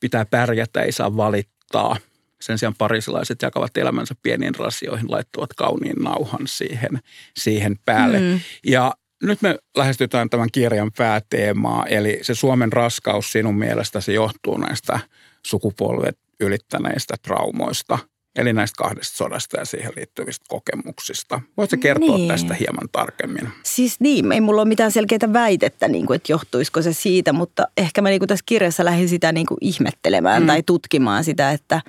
Pitää 0.00 0.24
pärjätä, 0.24 0.82
ei 0.82 0.92
saa 0.92 1.16
valittaa. 1.16 1.96
Sen 2.40 2.58
sijaan 2.58 2.74
parisilaiset 2.78 3.42
jakavat 3.42 3.76
elämänsä 3.76 4.14
pieniin 4.22 4.54
rasioihin, 4.54 5.10
laittavat 5.10 5.54
kauniin 5.54 5.96
nauhan 6.02 6.46
siihen, 6.46 6.98
siihen 7.36 7.76
päälle. 7.84 8.18
Mm. 8.18 8.40
Ja 8.66 8.94
nyt 9.22 9.42
me 9.42 9.58
lähestytään 9.76 10.30
tämän 10.30 10.48
kirjan 10.52 10.90
pääteemaa, 10.96 11.86
eli 11.86 12.18
se 12.22 12.34
Suomen 12.34 12.72
raskaus 12.72 13.32
sinun 13.32 13.58
mielestäsi 13.58 14.14
johtuu 14.14 14.56
näistä 14.56 15.00
sukupolvet 15.46 16.18
ylittäneistä 16.40 17.14
traumoista, 17.22 17.98
eli 18.36 18.52
näistä 18.52 18.76
kahdesta 18.76 19.16
sodasta 19.16 19.58
ja 19.58 19.64
siihen 19.64 19.92
liittyvistä 19.96 20.44
kokemuksista. 20.48 21.40
Voitko 21.56 21.76
kertoa 21.80 22.16
niin. 22.16 22.28
tästä 22.28 22.54
hieman 22.54 22.88
tarkemmin? 22.92 23.48
Siis 23.62 24.00
niin, 24.00 24.32
ei 24.32 24.40
mulla 24.40 24.62
ole 24.62 24.68
mitään 24.68 24.92
selkeää 24.92 25.32
väitettä, 25.32 25.88
niin 25.88 26.06
kuin, 26.06 26.16
että 26.16 26.32
johtuisiko 26.32 26.82
se 26.82 26.92
siitä, 26.92 27.32
mutta 27.32 27.66
ehkä 27.76 28.02
mä 28.02 28.08
niin 28.08 28.20
kuin 28.20 28.28
tässä 28.28 28.44
kirjassa 28.46 28.84
lähdin 28.84 29.08
sitä 29.08 29.32
niin 29.32 29.46
kuin 29.46 29.58
ihmettelemään 29.60 30.42
mm. 30.42 30.46
tai 30.46 30.62
tutkimaan 30.62 31.24
sitä, 31.24 31.50
että, 31.50 31.82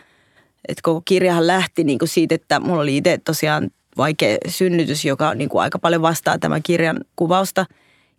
että 0.68 0.81
koko 0.83 1.01
kirjahan 1.06 1.48
lähti 1.48 1.83
niin 1.83 2.00
kuin 2.00 2.09
siitä, 2.09 2.36
että 2.36 2.59
mulla 2.59 2.81
oli 2.81 2.98
itse 2.98 3.18
tosiaan 3.18 3.69
vaikea 3.98 4.38
synnytys, 4.48 5.06
joka 5.06 5.33
niin 5.33 5.50
kuin 5.50 5.62
aika 5.62 5.80
paljon 5.80 6.01
vastaa 6.01 6.39
tämän 6.39 6.63
kirjan 6.63 7.00
kuvausta. 7.15 7.65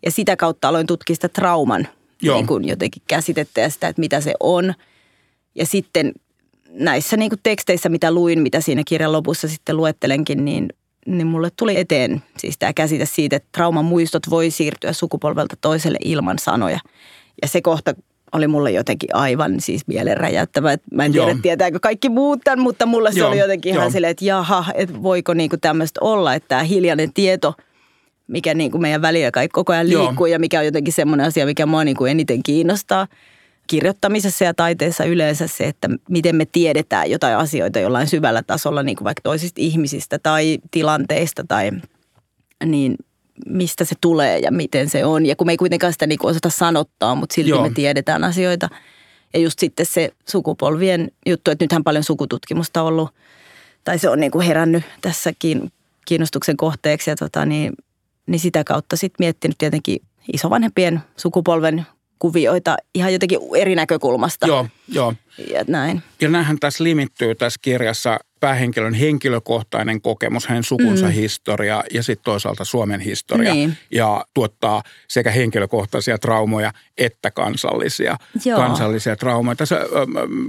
Ja 0.04 0.10
sitä 0.10 0.36
kautta 0.36 0.68
aloin 0.68 0.86
tutkia 0.86 1.14
sitä 1.14 1.28
trauman 1.28 1.88
niin 2.22 2.46
kuin 2.46 2.68
jotenkin 2.68 3.02
käsitettä 3.08 3.60
ja 3.60 3.70
sitä, 3.70 3.88
että 3.88 4.00
mitä 4.00 4.20
se 4.20 4.34
on– 4.40 4.74
ja 5.54 5.66
sitten 5.66 6.12
näissä 6.72 7.16
niin 7.16 7.30
kuin 7.30 7.40
teksteissä, 7.42 7.88
mitä 7.88 8.12
luin, 8.12 8.42
mitä 8.42 8.60
siinä 8.60 8.82
kirjan 8.86 9.12
lopussa 9.12 9.48
sitten 9.48 9.76
luettelenkin, 9.76 10.44
niin, 10.44 10.68
niin 11.06 11.26
mulle 11.26 11.48
tuli 11.56 11.78
eteen 11.80 12.22
siis 12.38 12.58
tämä 12.58 12.72
käsite 12.72 13.06
siitä, 13.06 13.36
että 13.36 13.48
trauman 13.52 13.84
muistot 13.84 14.30
voi 14.30 14.50
siirtyä 14.50 14.92
sukupolvelta 14.92 15.56
toiselle 15.60 15.98
ilman 16.04 16.38
sanoja. 16.38 16.78
Ja 17.42 17.48
se 17.48 17.62
kohta 17.62 17.94
oli 18.32 18.46
mulle 18.46 18.70
jotenkin 18.70 19.16
aivan 19.16 19.60
siis 19.60 19.86
mielenräjäyttävä. 19.86 20.76
Mä 20.92 21.04
en 21.04 21.12
tiedä, 21.12 21.30
Joo. 21.30 21.38
tietääkö 21.42 21.78
kaikki 21.82 22.08
muut 22.08 22.40
tämän, 22.44 22.60
mutta 22.60 22.86
mulle 22.86 23.12
se 23.12 23.18
Joo. 23.18 23.28
oli 23.28 23.38
jotenkin 23.38 23.74
ihan 23.74 23.92
silleen, 23.92 24.10
että 24.10 24.24
jaha, 24.24 24.64
että 24.74 25.02
voiko 25.02 25.34
niinku 25.34 25.56
tämmöistä 25.56 26.00
olla, 26.02 26.34
että 26.34 26.48
tämä 26.48 26.62
hiljainen 26.62 27.12
tieto, 27.12 27.54
mikä 28.26 28.54
niinku 28.54 28.78
meidän 28.78 29.02
väliä 29.02 29.30
kaikki 29.30 29.52
koko 29.52 29.72
ajan 29.72 29.88
liikkuu 29.88 30.26
Joo. 30.26 30.32
ja 30.32 30.38
mikä 30.38 30.58
on 30.58 30.64
jotenkin 30.64 30.92
semmoinen 30.92 31.26
asia, 31.26 31.46
mikä 31.46 31.66
mua 31.66 31.84
niinku 31.84 32.04
eniten 32.04 32.42
kiinnostaa– 32.42 33.06
kirjoittamisessa 33.72 34.44
ja 34.44 34.54
taiteessa 34.54 35.04
yleensä 35.04 35.46
se, 35.46 35.68
että 35.68 35.88
miten 36.08 36.36
me 36.36 36.46
tiedetään 36.52 37.10
jotain 37.10 37.36
asioita 37.36 37.78
jollain 37.78 38.06
syvällä 38.06 38.42
tasolla, 38.42 38.82
niin 38.82 38.96
kuin 38.96 39.04
vaikka 39.04 39.20
toisista 39.22 39.60
ihmisistä 39.60 40.18
tai 40.18 40.58
tilanteista 40.70 41.44
tai 41.48 41.70
niin 42.64 42.96
mistä 43.46 43.84
se 43.84 43.94
tulee 44.00 44.38
ja 44.38 44.52
miten 44.52 44.88
se 44.88 45.04
on. 45.04 45.26
Ja 45.26 45.36
kun 45.36 45.46
me 45.46 45.52
ei 45.52 45.56
kuitenkaan 45.56 45.92
sitä 45.92 46.06
niin 46.06 46.18
kuin 46.18 46.30
osata 46.30 46.50
sanottaa, 46.50 47.14
mutta 47.14 47.34
silti 47.34 47.50
Joo. 47.50 47.62
me 47.62 47.70
tiedetään 47.70 48.24
asioita. 48.24 48.68
Ja 49.34 49.40
just 49.40 49.58
sitten 49.58 49.86
se 49.86 50.12
sukupolvien 50.28 51.10
juttu, 51.26 51.50
että 51.50 51.64
nythän 51.64 51.84
paljon 51.84 52.04
sukututkimusta 52.04 52.82
ollut, 52.82 53.10
tai 53.84 53.98
se 53.98 54.08
on 54.08 54.20
niin 54.20 54.32
kuin 54.32 54.46
herännyt 54.46 54.84
tässäkin 55.00 55.72
kiinnostuksen 56.04 56.56
kohteeksi 56.56 57.10
ja 57.10 57.16
tota, 57.16 57.46
niin, 57.46 57.72
niin 58.26 58.40
sitä 58.40 58.64
kautta 58.64 58.96
sitten 58.96 59.24
miettinyt 59.24 59.58
tietenkin 59.58 60.02
isovanhempien 60.32 61.00
sukupolven 61.16 61.86
kuvioita 62.22 62.76
ihan 62.94 63.12
jotenkin 63.12 63.38
eri 63.56 63.74
näkökulmasta. 63.74 64.46
Joo, 64.46 64.66
joo. 64.88 65.14
Ja 65.50 65.64
näin. 65.68 66.02
Ja 66.20 66.28
näinhän 66.28 66.58
tässä 66.60 66.84
limittyy 66.84 67.34
tässä 67.34 67.58
kirjassa 67.62 68.18
päähenkilön 68.40 68.94
henkilökohtainen 68.94 70.00
kokemus, 70.00 70.46
hänen 70.46 70.64
sukunsa 70.64 71.06
mm. 71.06 71.12
historia 71.12 71.84
ja 71.94 72.02
sitten 72.02 72.24
toisaalta 72.24 72.64
Suomen 72.64 73.00
historia. 73.00 73.54
Niin. 73.54 73.76
Ja 73.90 74.24
tuottaa 74.34 74.82
sekä 75.08 75.30
henkilökohtaisia 75.30 76.18
traumoja 76.18 76.72
että 76.98 77.30
kansallisia, 77.30 78.16
kansallisia 78.56 79.16
traumoja. 79.16 79.56
Tässä, 79.56 79.80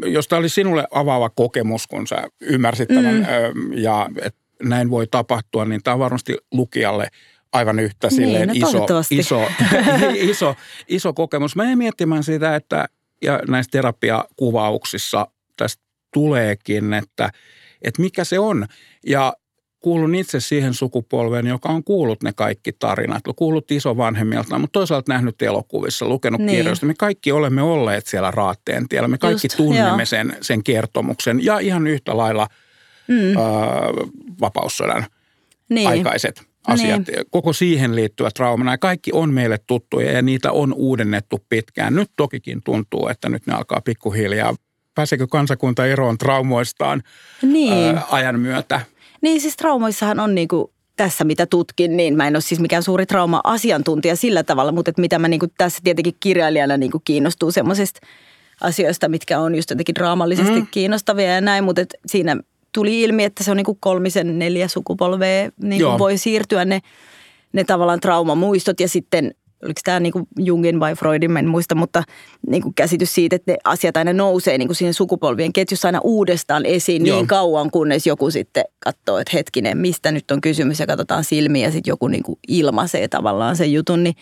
jos 0.06 0.28
tämä 0.28 0.40
oli 0.40 0.50
sinulle 0.50 0.88
avaava 0.92 1.30
kokemus, 1.30 1.88
kun 1.88 2.08
sä 2.08 2.28
ymmärsit 2.42 2.88
tämän 2.88 3.28
mm. 3.54 3.74
ja 3.74 4.10
että 4.22 4.40
näin 4.64 4.90
voi 4.90 5.08
tapahtua, 5.08 5.66
niin 5.66 5.84
tämä 5.84 5.94
on 5.94 6.00
varmasti 6.00 6.38
lukijalle– 6.52 7.08
aivan 7.54 7.80
yhtä 7.80 8.08
niin, 8.08 8.16
silleen 8.16 8.48
no 8.48 8.54
iso, 8.56 8.86
iso, 9.12 9.48
iso, 10.32 10.56
iso 10.88 11.14
kokemus. 11.14 11.56
Mä 11.56 11.64
en 11.64 11.78
miettimään 11.78 12.24
sitä, 12.24 12.56
että 12.56 12.86
ja 13.22 13.40
näissä 13.48 13.70
terapiakuvauksissa 13.72 15.28
tästä 15.58 15.84
tuleekin, 16.14 16.94
että, 16.94 17.30
että 17.82 18.02
mikä 18.02 18.24
se 18.24 18.40
on. 18.40 18.66
Ja 19.08 19.34
kuulun 19.80 20.16
itse 20.16 20.40
siihen 20.40 20.74
sukupolveen, 20.74 21.48
joka 21.48 21.70
on 21.70 21.84
kuullut 21.84 22.24
ne 22.24 22.34
kaikki 22.36 22.72
tarinat, 22.80 23.24
kuullut 23.36 23.72
isovanhemmilta, 23.72 24.60
mutta 24.60 24.80
toisaalta 24.80 25.14
nähnyt 25.14 25.42
elokuvissa, 25.42 26.08
lukenut 26.08 26.42
niin. 26.42 26.58
kirjoista. 26.58 26.86
Me 26.86 26.94
kaikki 26.98 27.32
olemme 27.32 27.62
olleet 27.62 28.08
siellä 28.08 28.32
raatteen 28.32 28.90
tiellä. 28.90 29.08
Me 29.08 29.18
kaikki 29.18 29.46
Just, 29.46 29.58
tunnemme 29.58 30.06
sen, 30.06 30.38
sen 30.42 30.64
kertomuksen 30.64 31.46
ja 31.46 31.60
ihan 31.60 31.88
yhtä 31.88 32.18
lailla 32.18 32.48
mm. 33.08 33.38
ää, 33.38 33.44
vapaussodan 34.42 35.06
niin. 35.70 35.90
aikaiset 35.90 36.53
asiat, 36.68 37.08
niin. 37.08 37.26
koko 37.30 37.54
siihen 37.54 37.96
liittyvät 37.96 38.34
traumana. 38.34 38.72
Ja 38.72 38.78
kaikki 38.78 39.12
on 39.14 39.34
meille 39.34 39.60
tuttuja 39.68 40.12
ja 40.12 40.22
niitä 40.22 40.52
on 40.52 40.74
uudennettu 40.74 41.40
pitkään. 41.50 41.96
Nyt 41.96 42.12
tokikin 42.16 42.62
tuntuu, 42.64 43.08
että 43.08 43.30
nyt 43.30 43.48
ne 43.48 43.54
alkaa 43.54 43.82
pikkuhiljaa. 43.82 44.56
Pääseekö 44.96 45.28
kansakunta 45.28 45.86
eroon 45.86 46.18
traumoistaan 46.18 47.04
niin. 47.42 47.96
ää, 47.96 48.02
ajan 48.12 48.40
myötä? 48.40 48.82
Niin 49.22 49.42
siis 49.42 49.56
traumoissahan 49.56 50.20
on 50.20 50.36
niinku 50.36 50.74
tässä, 50.96 51.24
mitä 51.24 51.46
tutkin, 51.46 51.98
niin 51.98 52.18
mä 52.18 52.28
en 52.28 52.36
ole 52.36 52.42
siis 52.42 52.62
mikään 52.62 52.84
suuri 52.84 53.06
trauma-asiantuntija 53.06 54.16
sillä 54.16 54.44
tavalla, 54.44 54.72
mutta 54.72 54.90
että 54.90 55.02
mitä 55.02 55.20
mä 55.20 55.28
niinku 55.28 55.48
tässä 55.58 55.80
tietenkin 55.84 56.16
kirjailijana 56.20 56.78
niinku 56.78 57.02
kiinnostuu 57.06 57.52
semmoisista 57.52 58.00
asioista, 58.62 59.10
mitkä 59.10 59.40
on 59.40 59.56
just 59.56 59.70
jotenkin 59.70 59.96
draamallisesti 59.96 60.60
mm. 60.60 60.68
kiinnostavia 60.72 61.34
ja 61.34 61.42
näin, 61.42 61.64
mutta 61.64 61.82
että 61.82 61.98
siinä 62.06 62.38
tuli 62.74 63.02
ilmi, 63.02 63.24
että 63.24 63.44
se 63.44 63.52
on 63.52 63.58
niin 63.58 63.66
kuin 63.66 63.78
kolmisen 63.82 64.40
neljä 64.40 64.68
sukupolvea 64.68 65.50
niin 65.64 65.84
kuin 65.84 66.00
voi 66.00 66.18
siirtyä 66.18 66.66
ne, 66.66 66.80
ne 67.54 67.64
tavallaan 67.64 68.00
traumamuistot 68.00 68.80
ja 68.80 68.88
sitten 68.88 69.34
oliko 69.64 69.82
tämä 69.84 70.00
niin 70.00 70.14
kuin 70.14 70.28
Jungin 70.40 70.80
vai 70.80 70.96
Freudin, 70.96 71.38
en 71.38 71.48
muista, 71.48 71.76
mutta 71.76 72.04
niin 72.48 72.62
kuin 72.62 72.74
käsitys 72.74 73.16
siitä, 73.16 73.36
että 73.36 73.52
ne 73.52 73.58
asiat 73.64 73.98
aina 73.98 74.14
nousee 74.14 74.58
niin 74.58 74.68
kuin 74.68 74.76
siihen 74.76 74.94
sukupolvien 74.94 75.54
ketjussa 75.54 75.88
aina 75.88 76.00
uudestaan 76.04 76.66
esiin 76.66 77.06
Joo. 77.06 77.18
niin 77.18 77.28
kauan, 77.28 77.72
kunnes 77.72 78.08
joku 78.08 78.32
sitten 78.32 78.64
katsoo, 78.80 79.18
että 79.18 79.32
hetkinen, 79.38 79.78
mistä 79.78 80.12
nyt 80.12 80.32
on 80.32 80.42
kysymys 80.42 80.80
ja 80.80 80.88
katsotaan 80.88 81.24
silmiä 81.24 81.68
ja 81.68 81.72
sitten 81.72 81.92
joku 81.92 82.08
niin 82.08 82.24
kuin 82.24 82.40
ilmaisee 82.48 83.08
tavallaan 83.08 83.56
sen 83.56 83.74
jutun, 83.74 84.04
niin 84.04 84.16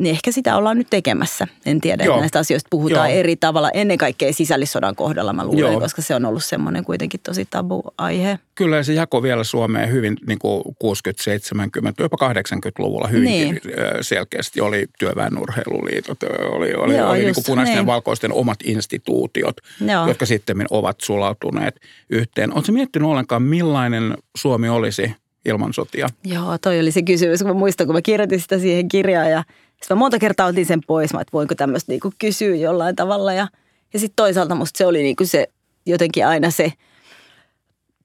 niin 0.00 0.10
ehkä 0.10 0.32
sitä 0.32 0.56
ollaan 0.56 0.78
nyt 0.78 0.86
tekemässä. 0.90 1.46
En 1.66 1.80
tiedä, 1.80 2.04
Joo. 2.04 2.14
että 2.14 2.20
näistä 2.20 2.38
asioista 2.38 2.68
puhutaan 2.70 3.10
Joo. 3.10 3.18
eri 3.18 3.36
tavalla. 3.36 3.70
Ennen 3.70 3.98
kaikkea 3.98 4.32
sisällissodan 4.32 4.96
kohdalla 4.96 5.32
mä 5.32 5.44
luulen, 5.44 5.72
Joo. 5.72 5.80
koska 5.80 6.02
se 6.02 6.14
on 6.14 6.24
ollut 6.24 6.44
semmoinen 6.44 6.84
kuitenkin 6.84 7.20
tosi 7.22 7.46
tabu-aihe. 7.50 8.38
Kyllä 8.54 8.82
se 8.82 8.92
jako 8.92 9.22
vielä 9.22 9.44
Suomeen 9.44 9.92
hyvin 9.92 10.16
niin 10.26 10.38
kuin 10.38 10.62
60, 10.78 11.24
70, 11.24 12.02
jopa 12.02 12.16
80-luvulla 12.32 13.08
hyvin 13.08 13.24
niin. 13.24 13.60
selkeästi. 14.00 14.60
Oli 14.60 14.86
työväenurheiluliitot, 14.98 16.18
oli, 16.22 16.74
oli, 16.74 16.96
Joo, 16.96 17.10
oli 17.10 17.18
niin 17.18 17.34
kuin 17.34 17.44
punaisten 17.46 17.76
niin. 17.76 17.82
ja 17.82 17.86
valkoisten 17.86 18.32
omat 18.32 18.58
instituutiot, 18.64 19.56
Joo. 19.86 20.08
jotka 20.08 20.26
sitten 20.26 20.66
ovat 20.70 21.00
sulautuneet 21.00 21.80
yhteen. 22.10 22.54
Oletko 22.54 22.72
miettinyt 22.72 23.08
ollenkaan, 23.08 23.42
millainen 23.42 24.14
Suomi 24.36 24.68
olisi 24.68 25.14
ilman 25.44 25.72
sotia? 25.72 26.08
Joo, 26.24 26.58
toi 26.58 26.80
oli 26.80 26.92
se 26.92 27.02
kysymys, 27.02 27.38
kun 27.42 27.48
mä 27.48 27.54
muistan, 27.54 27.86
kun 27.86 27.96
mä 27.96 28.02
kirjoitin 28.02 28.40
sitä 28.40 28.58
siihen 28.58 28.88
kirjaan 28.88 29.30
ja 29.30 29.44
sitten 29.82 29.96
mä 29.96 29.98
monta 29.98 30.18
kertaa 30.18 30.46
otin 30.46 30.66
sen 30.66 30.80
pois, 30.86 31.10
että 31.10 31.32
voinko 31.32 31.54
tämmöistä 31.54 31.92
niinku 31.92 32.12
kysyä 32.18 32.54
jollain 32.54 32.96
tavalla. 32.96 33.32
Ja, 33.32 33.48
ja 33.92 33.98
sitten 33.98 34.16
toisaalta 34.16 34.54
musta 34.54 34.78
se 34.78 34.86
oli 34.86 35.02
niinku 35.02 35.26
se 35.26 35.48
jotenkin 35.86 36.26
aina 36.26 36.50
se 36.50 36.72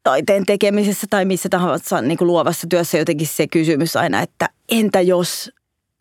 taiteen 0.04 0.46
tekemisessä 0.46 1.08
tai 1.10 1.26
missä 1.26 1.50
tahansa 1.50 2.02
niinku 2.02 2.26
luovassa 2.26 2.68
työssä 2.70 2.98
jotenkin 2.98 3.28
se 3.28 3.48
kysymys 3.48 3.96
aina, 3.96 4.22
että 4.22 4.50
entä 4.70 5.02
jos 5.02 5.52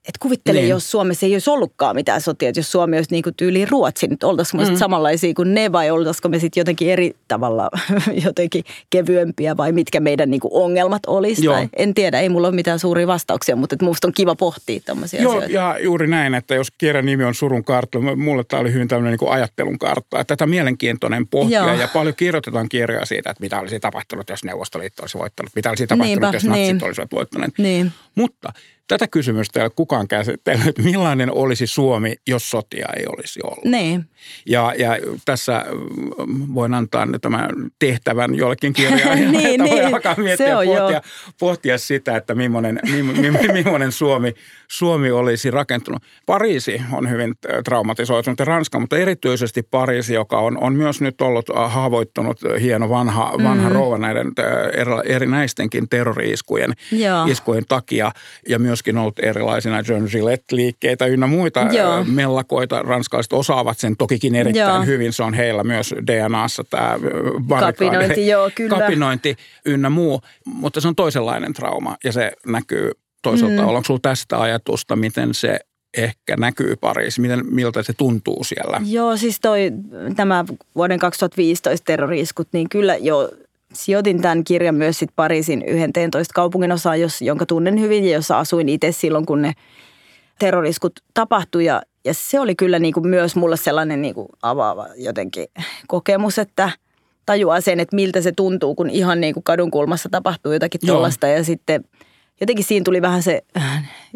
että 0.08 0.18
kuvittele, 0.20 0.58
niin. 0.58 0.68
jos 0.68 0.90
Suomessa 0.90 1.26
ei 1.26 1.32
olisi 1.32 1.50
ollutkaan 1.50 1.96
mitään 1.96 2.20
sotia, 2.20 2.48
että 2.48 2.58
jos 2.58 2.72
Suomi 2.72 2.96
olisi 2.96 3.10
niin 3.10 3.22
kuin 3.22 3.34
tyyliin 3.34 3.68
Ruotsi, 3.68 4.06
nyt 4.06 4.24
oltaisiko 4.24 4.58
me 4.62 4.70
mm. 4.70 4.76
samanlaisia 4.76 5.34
kuin 5.34 5.54
ne 5.54 5.72
vai 5.72 5.90
oltaisiko 5.90 6.28
me 6.28 6.38
sitten 6.38 6.60
jotenkin 6.60 6.90
eri 6.90 7.16
tavalla 7.28 7.70
jotenkin 8.26 8.64
kevyempiä 8.90 9.56
vai 9.56 9.72
mitkä 9.72 10.00
meidän 10.00 10.30
niin 10.30 10.40
kuin 10.40 10.50
ongelmat 10.54 11.02
olisi. 11.06 11.46
Tai 11.46 11.68
en 11.76 11.94
tiedä, 11.94 12.20
ei 12.20 12.28
mulla 12.28 12.48
ole 12.48 12.54
mitään 12.54 12.78
suuria 12.78 13.06
vastauksia, 13.06 13.56
mutta 13.56 13.76
minusta 13.80 14.08
on 14.08 14.12
kiva 14.12 14.34
pohtia 14.34 14.80
tämmöisiä 14.84 15.22
Joo, 15.22 15.32
asioita. 15.32 15.54
ja 15.54 15.78
juuri 15.80 16.06
näin, 16.06 16.34
että 16.34 16.54
jos 16.54 16.70
kirjan 16.78 17.06
nimi 17.06 17.24
on 17.24 17.34
Surun 17.34 17.64
kartta, 17.64 17.98
mulle 18.16 18.44
tämä 18.44 18.60
oli 18.60 18.72
hyvin 18.72 18.88
tämmöinen 18.88 19.18
niin 19.20 19.32
ajattelun 19.32 19.78
kartta. 19.78 20.20
Että 20.20 20.36
tätä 20.36 20.46
mielenkiintoinen 20.46 21.28
pohtia 21.28 21.58
Joo. 21.58 21.74
ja 21.74 21.88
paljon 21.88 22.14
kirjoitetaan 22.14 22.68
kirjoja 22.68 23.06
siitä, 23.06 23.30
että 23.30 23.40
mitä 23.40 23.60
olisi 23.60 23.80
tapahtunut, 23.80 24.28
jos 24.28 24.44
Neuvostoliitto 24.44 25.02
olisi 25.02 25.18
voittanut, 25.18 25.52
mitä 25.54 25.68
olisi 25.68 25.86
tapahtunut, 25.86 26.20
Niinpä, 26.20 26.36
jos 26.36 26.44
natsit 26.44 26.72
niin. 26.72 26.84
olisivat 26.84 27.12
voittaneet. 27.12 27.52
Niin. 27.58 27.92
Mutta 28.14 28.52
Tätä 28.88 29.08
kysymystä 29.08 29.60
ei 29.60 29.64
ole 29.64 29.72
kukaan 29.76 30.08
käsitellyt, 30.08 30.78
millainen 30.84 31.32
olisi 31.32 31.66
Suomi, 31.66 32.14
jos 32.26 32.50
sotia 32.50 32.88
ei 32.96 33.04
olisi 33.06 33.40
ollut. 33.44 33.64
Niin. 33.64 34.04
Ja, 34.46 34.74
ja 34.78 34.98
tässä 35.24 35.64
mm, 36.26 36.54
voin 36.54 36.74
antaa 36.74 37.06
tämän 37.20 37.50
tehtävän 37.78 38.34
jollekin 38.34 38.72
kirjailijalle, 38.72 39.38
niin, 39.38 39.46
että 39.50 39.64
niin. 39.64 39.74
voi 39.74 39.94
alkaa 39.94 40.14
miettiä 40.18 40.46
ja 40.48 40.56
pohtia, 40.64 41.02
pohtia 41.38 41.78
sitä, 41.78 42.16
että 42.16 42.34
millainen, 42.34 42.80
millainen 43.52 43.92
Suomi, 43.92 44.32
Suomi 44.68 45.10
olisi 45.10 45.50
rakentunut. 45.50 46.02
Pariisi 46.26 46.82
on 46.92 47.10
hyvin 47.10 47.34
traumatisoitunut 47.64 48.38
ja 48.38 48.44
Ranska, 48.44 48.80
mutta 48.80 48.98
erityisesti 48.98 49.62
Pariisi, 49.62 50.14
joka 50.14 50.38
on, 50.38 50.58
on 50.62 50.74
myös 50.74 51.00
nyt 51.00 51.20
ollut 51.20 51.46
haavoittunut 51.66 52.40
hieno 52.60 52.88
vanha, 52.88 53.32
vanha 53.42 53.68
mm. 53.68 53.74
rouva 53.74 53.98
näiden 53.98 54.32
erinäistenkin 55.04 55.88
terrori-iskujen 55.88 56.72
iskujen 57.28 57.64
takia 57.68 58.12
ja 58.48 58.58
myös 58.58 58.75
myöskin 58.76 58.98
ollut 58.98 59.18
erilaisina 59.18 59.82
John 59.88 60.04
Gillette-liikkeitä 60.10 61.06
ynnä 61.06 61.26
muita 61.26 61.60
Joo. 61.60 62.04
mellakoita. 62.04 62.82
Ranskalaiset 62.82 63.32
osaavat 63.32 63.78
sen 63.78 63.96
tokikin 63.96 64.34
erittäin 64.34 64.74
joo. 64.74 64.84
hyvin. 64.84 65.12
Se 65.12 65.22
on 65.22 65.34
heillä 65.34 65.64
myös 65.64 65.94
DNAssa 66.06 66.64
tämä 66.64 66.98
kapinointi, 67.60 68.26
joo, 68.26 68.50
kyllä. 68.54 68.78
kapinointi 68.78 69.36
ynnä 69.66 69.90
muu. 69.90 70.20
Mutta 70.44 70.80
se 70.80 70.88
on 70.88 70.94
toisenlainen 70.94 71.52
trauma 71.52 71.96
ja 72.04 72.12
se 72.12 72.32
näkyy 72.46 72.90
toisaalta. 73.22 73.62
Mm. 73.62 73.68
Onko 73.68 73.84
sinulla 73.84 74.00
tästä 74.02 74.40
ajatusta, 74.40 74.96
miten 74.96 75.34
se 75.34 75.58
ehkä 75.96 76.36
näkyy 76.36 76.76
Pariisi? 76.76 77.20
Miten, 77.20 77.42
miltä 77.50 77.82
se 77.82 77.92
tuntuu 77.92 78.44
siellä? 78.44 78.80
Joo, 78.86 79.16
siis 79.16 79.40
toi, 79.40 79.72
tämä 80.16 80.44
vuoden 80.74 80.98
2015 80.98 81.84
terroriiskut, 81.84 82.48
niin 82.52 82.68
kyllä 82.68 82.96
jo 82.96 83.30
sijoitin 83.76 84.22
tämän 84.22 84.44
kirjan 84.44 84.74
myös 84.74 84.98
sit 84.98 85.10
Pariisin 85.16 85.64
11 85.66 86.34
kaupungin 86.34 86.72
osaan, 86.72 87.00
jos, 87.00 87.22
jonka 87.22 87.46
tunnen 87.46 87.80
hyvin 87.80 88.04
ja 88.04 88.12
jossa 88.12 88.38
asuin 88.38 88.68
itse 88.68 88.92
silloin, 88.92 89.26
kun 89.26 89.42
ne 89.42 89.52
terroriskut 90.38 90.92
tapahtui. 91.14 91.64
Ja, 91.64 91.82
ja 92.04 92.14
se 92.14 92.40
oli 92.40 92.54
kyllä 92.54 92.78
niin 92.78 92.94
kuin 92.94 93.08
myös 93.08 93.36
mulle 93.36 93.56
sellainen 93.56 94.02
niin 94.02 94.14
kuin 94.14 94.28
avaava 94.42 94.86
jotenkin 94.96 95.46
kokemus, 95.86 96.38
että 96.38 96.70
tajuaa 97.26 97.60
sen, 97.60 97.80
että 97.80 97.96
miltä 97.96 98.20
se 98.20 98.32
tuntuu, 98.32 98.74
kun 98.74 98.90
ihan 98.90 99.20
niin 99.20 99.34
kuin 99.34 99.44
kadun 99.44 99.70
kulmassa 99.70 100.08
tapahtuu 100.08 100.52
jotakin 100.52 100.80
tuollaista. 100.86 101.26
Ja 101.26 101.44
sitten 101.44 101.84
jotenkin 102.40 102.64
siinä 102.64 102.84
tuli 102.84 103.02
vähän 103.02 103.22
se 103.22 103.42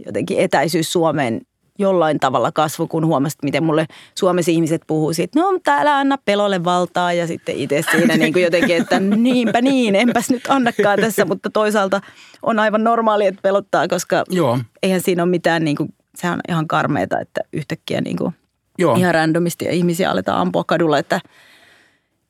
jotenkin 0.07 0.39
etäisyys 0.39 0.93
Suomeen 0.93 1.41
jollain 1.81 2.21
tavalla 2.21 2.53
kasvu, 2.53 2.87
kun 2.87 3.07
huomasit, 3.07 3.43
miten 3.43 3.65
mulle 3.65 3.87
Suomessa 4.15 4.51
ihmiset 4.51 4.83
puhuu 4.87 5.13
siitä, 5.13 5.41
no 5.41 5.59
täällä 5.65 5.97
anna 5.97 6.19
pelolle 6.25 6.65
valtaa 6.65 7.13
ja 7.13 7.27
sitten 7.27 7.57
itse 7.57 7.83
siinä 7.91 8.17
niin 8.17 8.33
kuin 8.33 8.43
jotenkin, 8.43 8.77
että 8.77 9.01
niinpä 9.01 9.63
niin, 9.63 9.95
enpäs 9.95 10.31
nyt 10.31 10.43
annakaan 10.49 11.01
tässä, 11.01 11.25
mutta 11.25 11.51
toisaalta 11.51 12.01
on 12.43 12.59
aivan 12.59 12.85
normaali, 12.85 13.27
että 13.27 13.43
pelottaa, 13.43 13.89
koska 13.89 14.25
Joo. 14.31 14.59
eihän 14.83 15.01
siinä 15.01 15.23
ole 15.23 15.31
mitään, 15.31 15.65
niin 15.65 15.77
kuin, 15.77 15.95
sehän 16.15 16.35
on 16.35 16.41
ihan 16.49 16.69
karmeeta, 16.69 17.21
että 17.21 17.41
yhtäkkiä 17.53 18.01
niin 18.01 18.17
kuin 18.17 18.35
Joo. 18.79 18.95
ihan 18.97 19.15
randomisti 19.15 19.65
ja 19.65 19.73
ihmisiä 19.73 20.11
aletaan 20.11 20.41
ampua 20.41 20.65
kadulla, 20.65 20.99
että 20.99 21.21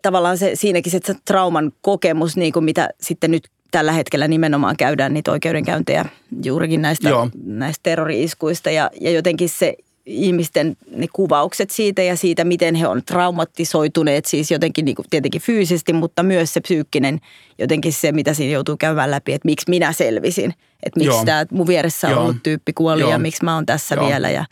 tavallaan 0.03 0.39
se, 0.39 0.51
siinäkin 0.55 0.93
se 0.93 1.01
trauman 1.25 1.73
kokemus, 1.81 2.37
niin 2.37 2.53
kuin 2.53 2.65
mitä 2.65 2.89
sitten 3.01 3.31
nyt 3.31 3.49
tällä 3.71 3.93
hetkellä 3.93 4.29
nimenomaan 4.29 4.77
käydään 4.77 5.15
niitä 5.15 5.31
oikeudenkäyntejä 5.31 6.05
juurikin 6.45 6.83
näistä, 6.83 7.09
näistä 7.45 7.81
terrori-iskuista 7.83 8.71
ja, 8.71 8.91
ja 9.01 9.11
jotenkin 9.11 9.49
se 9.49 9.77
ihmisten 10.07 10.77
ne 10.91 11.07
kuvaukset 11.13 11.71
siitä 11.71 12.03
ja 12.03 12.17
siitä, 12.17 12.45
miten 12.45 12.75
he 12.75 12.87
on 12.87 13.03
traumatisoituneet, 13.05 14.25
siis 14.25 14.51
jotenkin 14.51 14.85
niin 14.85 14.95
kuin, 14.95 15.07
tietenkin 15.11 15.41
fyysisesti, 15.41 15.93
mutta 15.93 16.23
myös 16.23 16.55
se 16.55 16.61
psyykkinen, 16.61 17.21
jotenkin 17.59 17.93
se, 17.93 18.13
mitä 18.13 18.35
siinä 18.35 18.53
joutuu 18.53 18.77
käymään 18.77 19.11
läpi, 19.11 19.33
että 19.33 19.47
miksi 19.47 19.71
minä 19.71 19.93
selvisin, 19.93 20.55
että 20.83 21.01
miksi 21.01 21.17
Joo. 21.17 21.25
tämä 21.25 21.47
mun 21.51 21.67
vieressä 21.67 22.09
on 22.09 22.19
ollut 22.19 22.43
tyyppi 22.43 22.73
kuoli 22.73 23.01
Joo. 23.01 23.11
ja 23.11 23.19
miksi 23.19 23.45
mä 23.45 23.55
oon 23.55 23.67
tässä 23.67 23.95
Joo. 23.95 24.07
vielä 24.07 24.31
ja, 24.31 24.45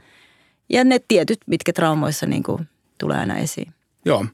ja 0.68 0.84
ne 0.84 1.00
tietyt, 1.08 1.38
mitkä 1.46 1.72
traumoissa 1.72 2.26
niin 2.26 2.42
kuin, 2.42 2.68
tulee 2.98 3.18
aina 3.18 3.38
esiin. 3.38 3.75
Joo. 4.04 4.26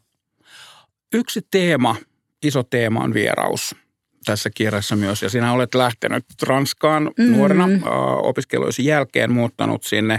Yksi 1.13 1.47
teema, 1.51 1.97
iso 2.43 2.63
teema 2.63 3.01
on 3.01 3.15
vieraus 3.15 3.77
tässä 4.25 4.51
kirjassa 4.55 4.97
myös. 4.97 5.23
Ja 5.23 5.31
sinä 5.31 5.53
olet 5.53 5.75
lähtenyt 5.75 6.25
Ranskaan 6.43 7.03
mm-hmm. 7.03 7.37
nuorena 7.37 7.65
äh, 7.65 7.81
opiskeluisi 8.23 8.85
jälkeen 8.85 9.33
muuttanut 9.33 9.85
sinne. 9.85 10.19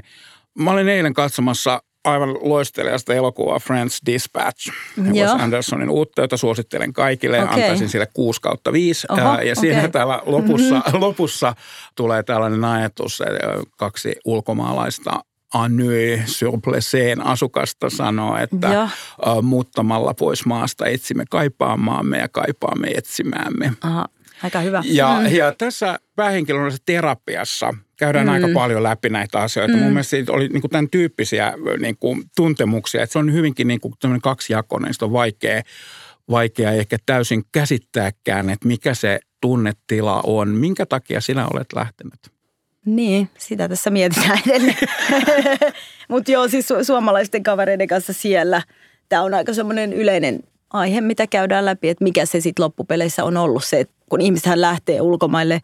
Mä 0.59 0.71
olin 0.71 0.89
eilen 0.89 1.13
katsomassa 1.13 1.81
aivan 2.05 2.33
loistelijasta 2.41 3.13
elokuvaa 3.13 3.59
Friends 3.59 4.01
Dispatch. 4.05 4.71
Wes 5.13 5.31
Andersonin 5.31 5.89
uutta, 5.89 6.21
jota 6.21 6.37
suosittelen 6.37 6.93
kaikille. 6.93 7.43
Okay. 7.43 7.53
Antaisin 7.53 7.89
sille 7.89 8.07
6 8.13 8.41
kautta 8.41 8.73
5. 8.73 9.07
Oho, 9.09 9.19
ja 9.21 9.31
okay. 9.33 9.55
siinä 9.55 9.87
täällä 9.87 10.21
lopussa, 10.25 10.75
mm-hmm. 10.75 10.99
lopussa 11.01 11.55
tulee 11.95 12.23
tällainen 12.23 12.65
ajatus, 12.65 13.21
että 13.21 13.71
kaksi 13.77 14.15
ulkomaalaista 14.25 15.19
Anny 15.55 16.21
Surpleseen 16.25 17.25
asukasta 17.25 17.89
sanoo, 17.89 18.37
että 18.37 18.67
ja. 18.67 18.89
muuttamalla 19.41 20.13
pois 20.13 20.45
maasta 20.45 20.85
etsimme 20.85 21.23
kaipaamaamme 21.29 22.17
ja 22.17 22.29
kaipaamme 22.29 22.87
etsimäämme. 22.87 23.71
Aha. 23.81 24.05
Aika 24.43 24.59
hyvä. 24.59 24.83
Ja, 24.85 25.19
mm. 25.19 25.35
ja 25.35 25.53
tässä 25.57 25.99
päähenkilön 26.15 26.71
terapiassa 26.85 27.73
käydään 27.97 28.27
mm. 28.27 28.33
aika 28.33 28.47
paljon 28.53 28.83
läpi 28.83 29.09
näitä 29.09 29.39
asioita. 29.39 29.73
Mm. 29.73 29.79
Mun 29.79 29.91
mielestä 29.91 30.09
siitä 30.09 30.31
oli 30.31 30.47
niin 30.47 30.61
kuin 30.61 30.71
tämän 30.71 30.89
tyyppisiä 30.89 31.53
niin 31.79 31.97
kuin, 31.99 32.23
tuntemuksia, 32.35 33.03
että 33.03 33.13
se 33.13 33.19
on 33.19 33.33
hyvinkin 33.33 33.67
niin 33.67 33.79
kuin, 33.79 33.93
kaksijakoinen, 34.21 34.93
sitä 34.93 35.05
on 35.05 35.13
vaikea, 35.13 35.61
vaikea 36.29 36.71
ehkä 36.71 36.97
täysin 37.05 37.43
käsittääkään, 37.51 38.49
että 38.49 38.67
mikä 38.67 38.93
se 38.93 39.19
tunnetila 39.41 40.21
on. 40.23 40.49
Minkä 40.49 40.85
takia 40.85 41.21
sinä 41.21 41.47
olet 41.53 41.73
lähtenyt? 41.75 42.34
Niin, 42.85 43.29
sitä 43.37 43.69
tässä 43.69 43.89
mietitään 43.89 44.39
edelleen. 44.49 44.77
Mutta 46.09 46.31
joo, 46.31 46.47
siis 46.47 46.69
su- 46.69 46.83
suomalaisten 46.83 47.43
kavereiden 47.43 47.87
kanssa 47.87 48.13
siellä. 48.13 48.61
Tämä 49.09 49.21
on 49.21 49.33
aika 49.33 49.53
semmoinen 49.53 49.93
yleinen 49.93 50.39
aihe, 50.73 51.01
mitä 51.01 51.27
käydään 51.27 51.65
läpi, 51.65 51.89
että 51.89 52.03
mikä 52.03 52.25
se 52.25 52.41
sitten 52.41 52.63
loppupeleissä 52.63 53.23
on 53.23 53.37
ollut 53.37 53.63
se, 53.63 53.79
että 53.79 53.95
kun 54.09 54.21
ihmisethän 54.21 54.61
lähtee 54.61 55.01
ulkomaille 55.01 55.61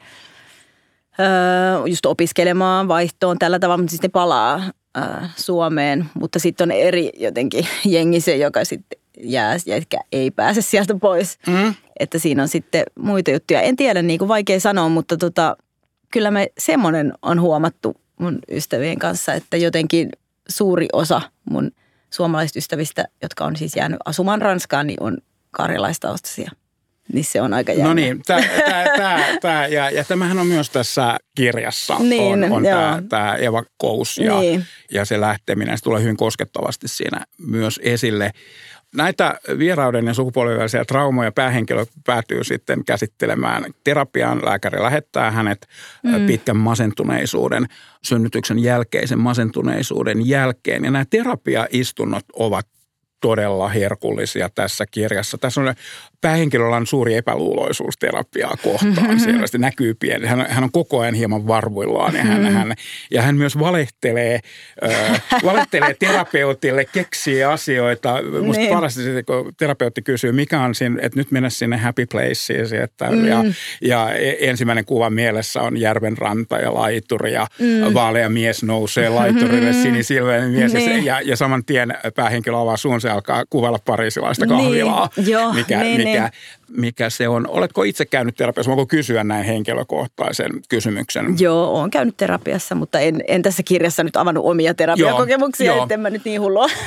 öö, 1.20 1.88
just 1.88 2.06
opiskelemaan 2.06 2.88
vaihtoon 2.88 3.40
tällä 3.40 3.60
tavalla, 3.60 3.78
mutta 3.78 3.92
sitten 3.92 4.08
ne 4.08 4.12
palaa 4.12 4.62
öö, 4.98 5.04
Suomeen, 5.36 6.06
mutta 6.14 6.40
sitten 6.40 6.66
on 6.68 6.72
eri 6.72 7.10
jotenkin 7.18 7.68
jengi 7.86 8.22
se, 8.22 8.38
joka 8.38 8.66
sitten 8.66 9.02
jää 9.20 9.56
ja 9.66 10.00
ei 10.12 10.32
pääse 10.32 10.62
sieltä 10.62 10.96
pois. 11.02 11.40
Mm. 11.48 11.74
Että 12.00 12.20
siinä 12.20 12.42
on 12.42 12.48
sitten 12.48 12.84
muita 13.00 13.32
juttuja. 13.32 13.62
En 13.62 13.76
tiedä, 13.76 14.02
niin 14.02 14.20
kuin 14.20 14.30
vaikea 14.30 14.60
sanoa, 14.60 14.90
mutta 14.90 15.18
tota, 15.18 15.58
kyllä 16.12 16.32
me 16.32 16.48
semmoinen 16.58 17.14
on 17.22 17.42
huomattu 17.42 18.02
mun 18.20 18.40
ystävien 18.52 19.00
kanssa, 19.00 19.34
että 19.34 19.58
jotenkin 19.58 20.10
suuri 20.50 20.88
osa 20.94 21.22
mun 21.50 21.72
suomalaisista 22.10 22.60
ystävistä, 22.60 23.06
jotka 23.22 23.46
on 23.46 23.56
siis 23.56 23.76
jäänyt 23.76 24.00
asumaan 24.06 24.42
Ranskaan, 24.42 24.88
niin 24.88 25.04
on 25.04 25.18
karjalaistaustaisia. 25.52 26.52
Niin 27.14 27.26
se 27.26 27.42
on 27.42 27.54
aika 27.54 27.72
jännä. 27.72 27.88
No 27.88 27.94
niin, 27.94 28.22
tää, 28.26 28.42
tää, 28.66 28.98
tää, 28.98 29.40
tää, 29.42 29.68
ja, 29.68 29.90
ja 29.90 30.04
tämähän 30.04 30.40
on 30.40 30.48
myös 30.48 30.70
tässä 30.70 31.18
kirjassa, 31.36 32.00
niin, 32.00 32.44
on, 32.44 32.52
on 32.52 32.64
tämä, 32.64 33.04
tämä 33.10 33.36
Eva 33.36 33.64
Kous 33.78 34.18
ja, 34.18 34.40
niin. 34.40 34.66
ja 34.92 35.06
se 35.06 35.22
lähteminen. 35.22 35.78
Se 35.78 35.84
tulee 35.84 36.02
hyvin 36.02 36.18
koskettavasti 36.18 36.88
siinä 36.88 37.26
myös 37.38 37.80
esille. 37.84 38.32
Näitä 38.96 39.40
vierauden 39.58 40.08
ja 40.08 40.14
sukupuolivälisiä 40.14 40.86
traumoja 40.86 41.32
päähenkilö 41.32 41.86
päätyy 42.06 42.44
sitten 42.44 42.86
käsittelemään 42.86 43.66
terapiaan. 43.84 44.46
Lääkäri 44.46 44.82
lähettää 44.82 45.32
hänet 45.32 45.68
mm. 46.04 46.28
pitkän 46.28 46.58
masentuneisuuden, 46.58 47.68
synnytyksen 48.04 48.60
jälkeisen 48.60 49.20
masentuneisuuden 49.20 50.28
jälkeen. 50.28 50.84
Ja 50.86 50.92
nämä 50.92 51.06
terapiaistunnot 51.10 52.26
ovat 52.34 52.68
todella 53.22 53.70
herkullisia 53.70 54.50
tässä 54.50 54.86
kirjassa. 54.92 55.38
Tässä 55.38 55.62
on 55.62 55.74
päähenkilöllä 56.22 56.76
on 56.76 56.88
suuri 56.88 57.16
epäluuloisuus 57.16 57.98
terapiaa 57.98 58.56
kohtaan. 58.64 59.20
Siellä 59.20 59.48
se 59.48 59.58
näkyy 59.58 59.94
pieni. 59.94 60.28
Hän, 60.28 60.46
hän 60.50 60.64
on 60.64 60.72
koko 60.72 61.00
ajan 61.00 61.14
hieman 61.14 61.48
varvuillaan 61.48 62.16
ja 62.16 62.24
hän, 62.24 62.46
hän, 62.46 62.74
ja 63.12 63.22
hän 63.22 63.36
myös 63.36 63.60
valehtelee, 63.60 64.40
äh, 64.92 65.24
valehtelee 65.46 65.96
terapeutille, 66.00 66.86
keksii 66.86 67.44
asioita. 67.44 68.16
Musta 68.42 68.62
niin. 68.62 68.74
parasta 68.74 69.02
sitten, 69.02 69.26
kun 69.26 69.54
terapeutti 69.58 70.02
kysyy, 70.02 70.32
mikä 70.32 70.62
on 70.62 70.76
siinä, 70.76 70.96
että 71.02 71.20
nyt 71.20 71.32
mennä 71.32 71.50
sinne 71.50 71.78
happy 71.78 72.06
placeisiin. 72.06 72.82
Että, 72.82 73.12
mm. 73.12 73.28
ja, 73.28 73.44
ja 73.82 74.14
e, 74.14 74.36
ensimmäinen 74.40 74.86
kuva 74.86 75.10
mielessä 75.10 75.62
on 75.62 75.78
järven 75.78 76.18
ranta 76.18 76.58
ja 76.58 76.74
laituri 76.74 77.34
ja 77.34 77.48
mm. 77.60 77.94
vaalea 77.94 78.30
mies 78.30 78.64
nousee 78.64 79.10
laiturille, 79.10 79.74
sinisilmäinen 79.84 80.50
mies. 80.50 80.74
Niin. 80.74 81.06
Ja, 81.06 81.22
ja 81.22 81.36
saman 81.36 81.66
tien 81.66 81.98
päähenkilö 82.16 82.58
avaa 82.58 82.78
suun, 82.78 83.02
se 83.02 83.11
alkaa 83.12 83.44
kuvalla 83.50 83.80
parisilaista 83.86 84.48
kahvilaa. 84.48 85.10
Niin. 85.18 85.30
Joo, 85.30 85.54
mikä, 85.54 85.80
niin, 85.80 85.98
mikä 85.98 86.22
mikä, 86.22 86.32
mikä 86.82 87.10
se 87.10 87.28
on. 87.28 87.48
Oletko 87.48 87.84
itse 87.84 88.06
käynyt 88.06 88.36
terapiassa? 88.36 88.70
Voinko 88.70 88.86
kysyä 88.86 89.24
näin 89.24 89.46
henkilökohtaisen 89.46 90.52
kysymyksen? 90.70 91.36
Joo, 91.40 91.80
olen 91.80 91.92
käynyt 91.92 92.18
terapiassa, 92.18 92.76
mutta 92.76 93.00
en, 93.00 93.24
en 93.28 93.42
tässä 93.42 93.64
kirjassa 93.64 94.04
nyt 94.04 94.16
avannut 94.16 94.46
omia 94.46 94.74
terapiakokemuksia, 94.74 95.76
joo, 95.76 95.88
mä 95.98 96.10
nyt 96.10 96.26
niin 96.26 96.42
hullua. 96.42 96.68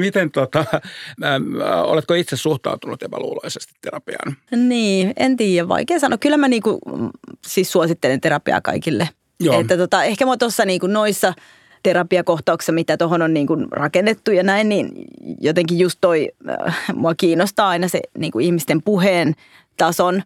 Miten 0.00 0.30
tota, 0.30 0.64
oletko 1.84 2.14
itse 2.14 2.36
suhtautunut 2.36 3.02
epäluuloisesti 3.02 3.74
terapiaan? 3.80 4.36
Niin, 4.56 5.12
en 5.16 5.36
tiedä, 5.36 5.68
vaikea 5.68 5.98
sanoa. 5.98 6.18
Kyllä 6.18 6.36
mä 6.36 6.48
niinku, 6.48 6.78
siis 7.46 7.72
suosittelen 7.72 8.20
terapiaa 8.20 8.60
kaikille. 8.60 9.08
Joo. 9.40 9.60
Että 9.60 9.76
tota, 9.76 10.04
ehkä 10.04 10.26
mä 10.26 10.36
tuossa 10.36 10.64
niinku 10.64 10.86
noissa– 10.86 11.34
terapiakohtauksessa, 11.84 12.72
mitä 12.72 12.96
tuohon 12.96 13.22
on 13.22 13.34
niin 13.34 13.46
kuin 13.46 13.66
rakennettu 13.70 14.30
ja 14.30 14.42
näin, 14.42 14.68
niin 14.68 14.92
jotenkin 15.40 15.78
just 15.78 15.98
toi, 16.00 16.28
äh, 16.66 16.84
mua 16.94 17.14
kiinnostaa 17.14 17.68
aina 17.68 17.88
se 17.88 18.00
niin 18.18 18.32
kuin 18.32 18.44
ihmisten 18.44 18.82
puheen 18.82 19.34
tason 19.76 20.22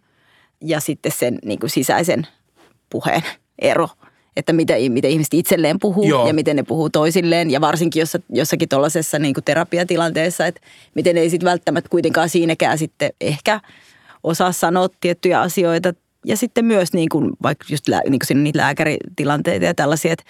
ja 0.61 0.79
sitten 0.79 1.11
sen 1.11 1.39
niin 1.45 1.59
kuin 1.59 1.69
sisäisen 1.69 2.27
puheen 2.89 3.21
ero 3.59 3.87
että 4.35 4.53
miten, 4.53 4.91
miten 4.91 5.11
ihmiset 5.11 5.33
itselleen 5.33 5.79
puhuu 5.79 6.09
Joo. 6.09 6.27
ja 6.27 6.33
miten 6.33 6.55
ne 6.55 6.63
puhuu 6.63 6.89
toisilleen. 6.89 7.51
Ja 7.51 7.61
varsinkin 7.61 7.99
jossa, 7.99 8.19
jossakin 8.29 8.69
tuollaisessa 8.69 9.19
niin 9.19 9.35
terapiatilanteessa, 9.45 10.45
että 10.45 10.61
miten 10.95 11.17
ei 11.17 11.29
sitten 11.29 11.49
välttämättä 11.49 11.89
kuitenkaan 11.89 12.29
siinäkään 12.29 12.77
sitten 12.77 13.11
ehkä 13.21 13.61
osaa 14.23 14.51
sanoa 14.51 14.89
tiettyjä 15.01 15.41
asioita. 15.41 15.93
Ja 16.25 16.37
sitten 16.37 16.65
myös 16.65 16.93
niin 16.93 17.09
kuin, 17.09 17.31
vaikka 17.43 17.65
just 17.69 17.87
lää, 17.87 18.01
niin 18.09 18.19
kuin 18.27 18.43
niitä 18.43 18.59
lääkäritilanteita 18.59 19.65
ja 19.65 19.73
tällaisia, 19.73 20.13
että 20.13 20.23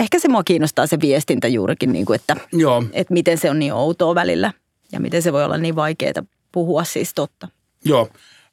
ehkä 0.00 0.18
se 0.18 0.28
mua 0.28 0.44
kiinnostaa 0.44 0.86
se 0.86 1.00
viestintä 1.00 1.48
juurikin, 1.48 1.92
niin 1.92 2.06
kuin, 2.06 2.14
että, 2.14 2.36
Joo. 2.52 2.84
että 2.92 3.14
miten 3.14 3.38
se 3.38 3.50
on 3.50 3.58
niin 3.58 3.72
outoa 3.72 4.14
välillä 4.14 4.52
ja 4.92 5.00
miten 5.00 5.22
se 5.22 5.32
voi 5.32 5.44
olla 5.44 5.58
niin 5.58 5.76
vaikeaa 5.76 6.22
puhua 6.52 6.84
siis 6.84 7.14
totta. 7.14 7.48
Joo. 7.84 8.08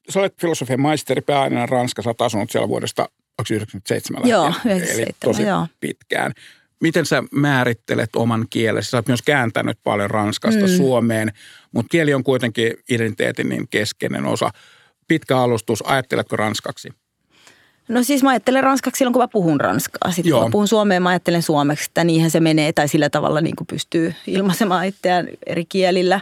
Sä 0.10 0.20
olet 0.20 0.34
filosofian 0.42 0.82
maisteri 0.82 1.22
pääaineena 1.22 1.66
Ranskassa, 1.66 2.10
olet 2.10 2.22
asunut 2.22 2.52
siellä 2.52 2.70
vuodesta 2.70 3.04
1997 3.04 4.30
Joo, 4.30 4.46
97, 4.48 5.04
eli 5.04 5.16
tosi 5.20 5.44
joo. 5.44 5.68
pitkään. 5.80 6.32
Miten 6.82 7.06
sä 7.06 7.24
määrittelet 7.32 8.16
oman 8.16 8.46
kielesi? 8.50 8.90
Sä 8.90 8.98
oot 8.98 9.08
myös 9.08 9.22
kääntänyt 9.22 9.80
paljon 9.84 10.10
Ranskasta 10.10 10.66
mm. 10.68 10.78
Suomeen, 10.78 11.32
mutta 11.72 11.90
kieli 11.90 12.14
on 12.14 12.24
kuitenkin 12.24 12.74
identiteetin 12.90 13.50
niin 13.50 13.68
keskeinen 13.70 14.26
osa. 14.26 14.52
Pitkä 15.08 15.40
alustus, 15.40 15.84
ajatteletko 15.88 16.36
ranskaksi? 16.36 16.90
No 17.88 18.04
siis 18.04 18.24
mä 18.24 18.30
ajattelen 18.30 18.64
ranskaksi 18.64 19.00
silloin, 19.00 19.14
kun 19.14 19.22
mä 19.22 19.28
puhun 19.28 19.62
ranskaa. 19.62 20.12
Sitten 20.12 20.30
Joo. 20.30 20.40
kun 20.40 20.48
mä 20.48 20.52
puhun 20.52 20.68
suomeen, 20.68 21.04
mä 21.04 21.10
ajattelen 21.10 21.42
suomeksi, 21.42 21.86
että 21.90 22.04
niinhän 22.04 22.32
se 22.32 22.40
menee. 22.40 22.74
Tai 22.74 22.88
sillä 22.88 23.10
tavalla 23.10 23.42
niin 23.42 23.56
kuin 23.56 23.68
pystyy 23.68 24.14
ilmaisemaan 24.28 24.86
itseään 24.86 25.28
eri 25.46 25.66
kielillä. 25.66 26.22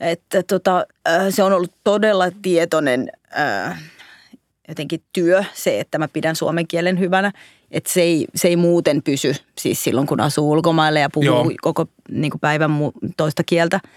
Että 0.00 0.42
tota, 0.42 0.86
se 1.30 1.42
on 1.42 1.52
ollut 1.52 1.72
todella 1.84 2.30
tietoinen 2.42 3.10
äh, 3.38 3.82
jotenkin 4.68 5.02
työ 5.12 5.44
se, 5.54 5.80
että 5.80 5.98
mä 5.98 6.08
pidän 6.08 6.36
suomen 6.36 6.66
kielen 6.66 6.98
hyvänä. 6.98 7.32
Että 7.70 7.92
se 7.92 8.02
ei, 8.02 8.26
se 8.34 8.48
ei 8.48 8.56
muuten 8.56 9.02
pysy 9.02 9.34
siis 9.58 9.84
silloin, 9.84 10.06
kun 10.06 10.20
asuu 10.20 10.50
ulkomailla 10.50 11.00
ja 11.00 11.10
puhuu 11.10 11.26
Joo. 11.26 11.50
koko 11.62 11.86
niin 12.10 12.30
kuin 12.30 12.40
päivän 12.40 12.72
toista 13.16 13.42
kieltä– 13.44 13.80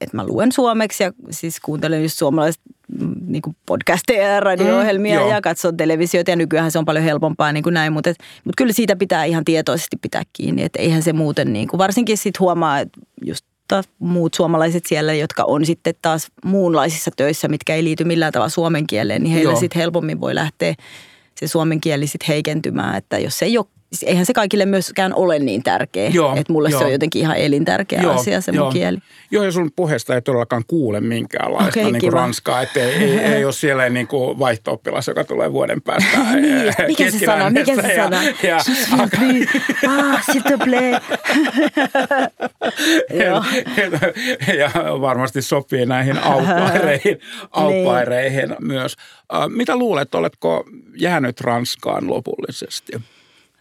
että 0.00 0.16
mä 0.16 0.26
luen 0.26 0.52
suomeksi 0.52 1.02
ja 1.02 1.12
siis 1.30 1.60
kuuntelen 1.60 2.02
just 2.02 2.18
suomalaiset 2.18 2.60
mm, 3.00 3.14
niin 3.26 3.42
podcasteja 3.66 4.28
ja 4.28 4.40
radio-ohjelmia 4.40 5.20
mm, 5.20 5.28
ja 5.28 5.40
katson 5.40 5.76
televisiota 5.76 6.30
ja 6.30 6.36
nykyään 6.36 6.70
se 6.70 6.78
on 6.78 6.84
paljon 6.84 7.04
helpompaa 7.04 7.52
niin 7.52 7.62
kuin 7.62 7.74
näin, 7.74 7.92
mutta, 7.92 8.10
et, 8.10 8.16
mutta 8.44 8.54
kyllä 8.56 8.72
siitä 8.72 8.96
pitää 8.96 9.24
ihan 9.24 9.44
tietoisesti 9.44 9.96
pitää 10.02 10.22
kiinni, 10.32 10.62
että 10.62 10.82
eihän 10.82 11.02
se 11.02 11.12
muuten 11.12 11.52
niin 11.52 11.68
kuin, 11.68 11.78
varsinkin 11.78 12.18
sitten 12.18 12.40
huomaa, 12.40 12.80
että 12.80 13.00
just 13.24 13.44
taas 13.68 13.88
muut 13.98 14.34
suomalaiset 14.34 14.86
siellä, 14.86 15.14
jotka 15.14 15.44
on 15.44 15.66
sitten 15.66 15.94
taas 16.02 16.26
muunlaisissa 16.44 17.10
töissä, 17.16 17.48
mitkä 17.48 17.74
ei 17.74 17.84
liity 17.84 18.04
millään 18.04 18.32
tavalla 18.32 18.48
suomen 18.48 18.86
kieleen, 18.86 19.22
niin 19.22 19.34
heille 19.34 19.56
sitten 19.56 19.80
helpommin 19.80 20.20
voi 20.20 20.34
lähteä 20.34 20.74
se 21.34 21.46
suomen 21.46 21.80
kieli 21.80 22.06
sitten 22.06 22.26
heikentymään, 22.28 22.96
että 22.96 23.18
jos 23.18 23.38
se 23.38 23.44
ei 23.44 23.58
ole 23.58 23.66
eihän 24.06 24.26
se 24.26 24.32
kaikille 24.32 24.66
myöskään 24.66 25.14
ole 25.14 25.38
niin 25.38 25.62
tärkeä. 25.62 26.08
Joo, 26.08 26.36
että 26.36 26.52
mulle 26.52 26.68
joo. 26.68 26.78
se 26.78 26.84
on 26.84 26.92
jotenkin 26.92 27.22
ihan 27.22 27.36
elintärkeä 27.36 28.02
joo, 28.02 28.14
asia 28.14 28.40
se 28.40 28.52
joo. 28.52 28.64
mun 28.64 28.72
kieli. 28.72 28.98
Joo, 29.30 29.44
ja 29.44 29.52
sun 29.52 29.70
puheesta 29.76 30.14
ei 30.14 30.22
todellakaan 30.22 30.62
kuule 30.66 31.00
minkäänlaista 31.00 31.80
okay, 31.80 31.92
niin 31.92 32.00
kuin 32.00 32.12
ranskaa. 32.12 32.62
Että 32.62 32.80
ei, 32.80 32.92
ei, 32.92 33.18
ei 33.18 33.44
ole 33.44 33.52
siellä 33.52 33.88
niin 33.88 34.06
kuin 34.06 34.38
vaihto-oppilas, 34.38 35.08
joka 35.08 35.24
tulee 35.24 35.52
vuoden 35.52 35.82
päästä 35.82 36.18
niin, 36.34 36.74
mikä 36.86 37.10
se 37.10 37.18
sana? 37.26 37.50
Mikä 37.50 37.74
se 37.82 37.92
ja, 37.94 38.04
sana? 38.04 38.22
Ja, 38.22 38.32
ja, 38.48 38.56
ah, 39.88 40.22
s'il 40.30 40.42
te 40.42 40.56
plaît. 40.64 41.02
ja 44.58 44.70
varmasti 45.00 45.42
sopii 45.42 45.86
näihin 45.86 46.18
aupaireihin, 46.32 47.20
aupaireihin 47.50 48.48
niin. 48.48 48.66
myös. 48.66 48.96
Mitä 49.48 49.76
luulet, 49.76 50.14
oletko 50.14 50.64
jäänyt 50.96 51.40
Ranskaan 51.40 52.10
lopullisesti? 52.10 52.92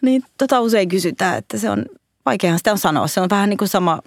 Niin 0.02 0.24
tota 0.38 0.62
usein 0.62 0.90
kysytään, 0.90 1.38
että 1.38 1.58
se 1.58 1.70
on, 1.70 1.86
vaikeahan 2.26 2.60
sitä 2.60 2.72
on 2.72 2.78
sanoa. 2.78 3.08
Se 3.08 3.22
on 3.22 3.30
vähän 3.30 3.50
niin 3.50 3.58
kuin 3.58 3.68
sama 3.68 4.02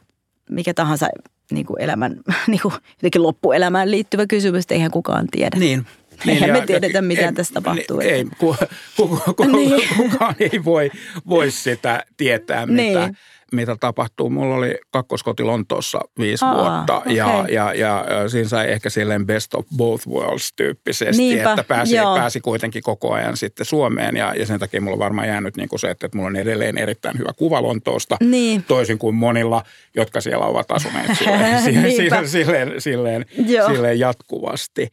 mikä 0.50 0.74
tahansa 0.74 1.08
niin 1.50 1.66
kuin 1.66 1.82
elämän, 1.82 2.16
niin 2.46 2.60
kuin 2.60 2.74
jotenkin 2.96 3.22
loppuelämään 3.22 3.90
liittyvä 3.90 4.26
kysymys, 4.26 4.64
että 4.64 4.74
eihän 4.74 4.90
kukaan 4.90 5.26
tiedä. 5.30 5.58
Niin, 5.58 5.86
Niin, 6.24 6.42
Eihän 6.42 6.60
me 6.60 6.66
tiedetä, 6.66 7.02
mitä 7.02 7.26
ei, 7.26 7.32
tässä 7.32 7.54
tapahtuu. 7.54 7.98
Niin, 7.98 8.14
ei, 8.14 8.24
ku, 8.38 8.56
ku, 8.96 9.08
ku, 9.08 9.34
ku, 9.34 9.44
niin. 9.56 9.88
kukaan 9.96 10.34
ei 10.40 10.64
voi, 10.64 10.90
voi 11.28 11.50
sitä 11.50 12.04
tietää, 12.16 12.66
mitä, 12.66 12.82
niin 12.82 13.16
mitä 13.52 13.76
tapahtuu. 13.80 14.30
Mulla 14.30 14.54
oli 14.54 14.74
kakkoskoti 14.90 15.42
Lontoossa 15.42 16.00
viisi 16.18 16.44
Aa, 16.44 16.54
vuotta 16.54 16.98
okay. 16.98 17.12
ja, 17.12 17.44
ja, 17.50 17.74
ja, 17.74 18.04
siinä 18.28 18.48
sai 18.48 18.70
ehkä 18.70 18.90
silleen 18.90 19.26
best 19.26 19.54
of 19.54 19.66
both 19.76 20.08
worlds 20.08 20.52
tyyppisesti, 20.56 21.22
Niinpä, 21.22 21.50
että 21.50 21.64
pääsi, 21.64 21.96
pääsi 22.14 22.40
kuitenkin 22.40 22.82
koko 22.82 23.12
ajan 23.12 23.36
sitten 23.36 23.66
Suomeen 23.66 24.16
ja, 24.16 24.34
ja 24.34 24.46
sen 24.46 24.60
takia 24.60 24.80
mulla 24.80 24.94
on 24.94 24.98
varmaan 24.98 25.28
jäänyt 25.28 25.56
niin 25.56 25.68
kuin 25.68 25.80
se, 25.80 25.90
että, 25.90 26.06
että 26.06 26.18
mulla 26.18 26.28
on 26.28 26.36
edelleen 26.36 26.78
erittäin 26.78 27.18
hyvä 27.18 27.32
kuva 27.36 27.62
Lontoosta, 27.62 28.16
niin. 28.20 28.62
toisin 28.62 28.98
kuin 28.98 29.14
monilla, 29.14 29.62
jotka 29.96 30.20
siellä 30.20 30.46
ovat 30.46 30.70
asuneet 30.70 31.10
silleen, 31.18 31.62
silleen, 31.62 32.28
silleen, 32.28 32.80
silleen, 32.80 33.26
silleen 33.66 33.98
jatkuvasti. 33.98 34.88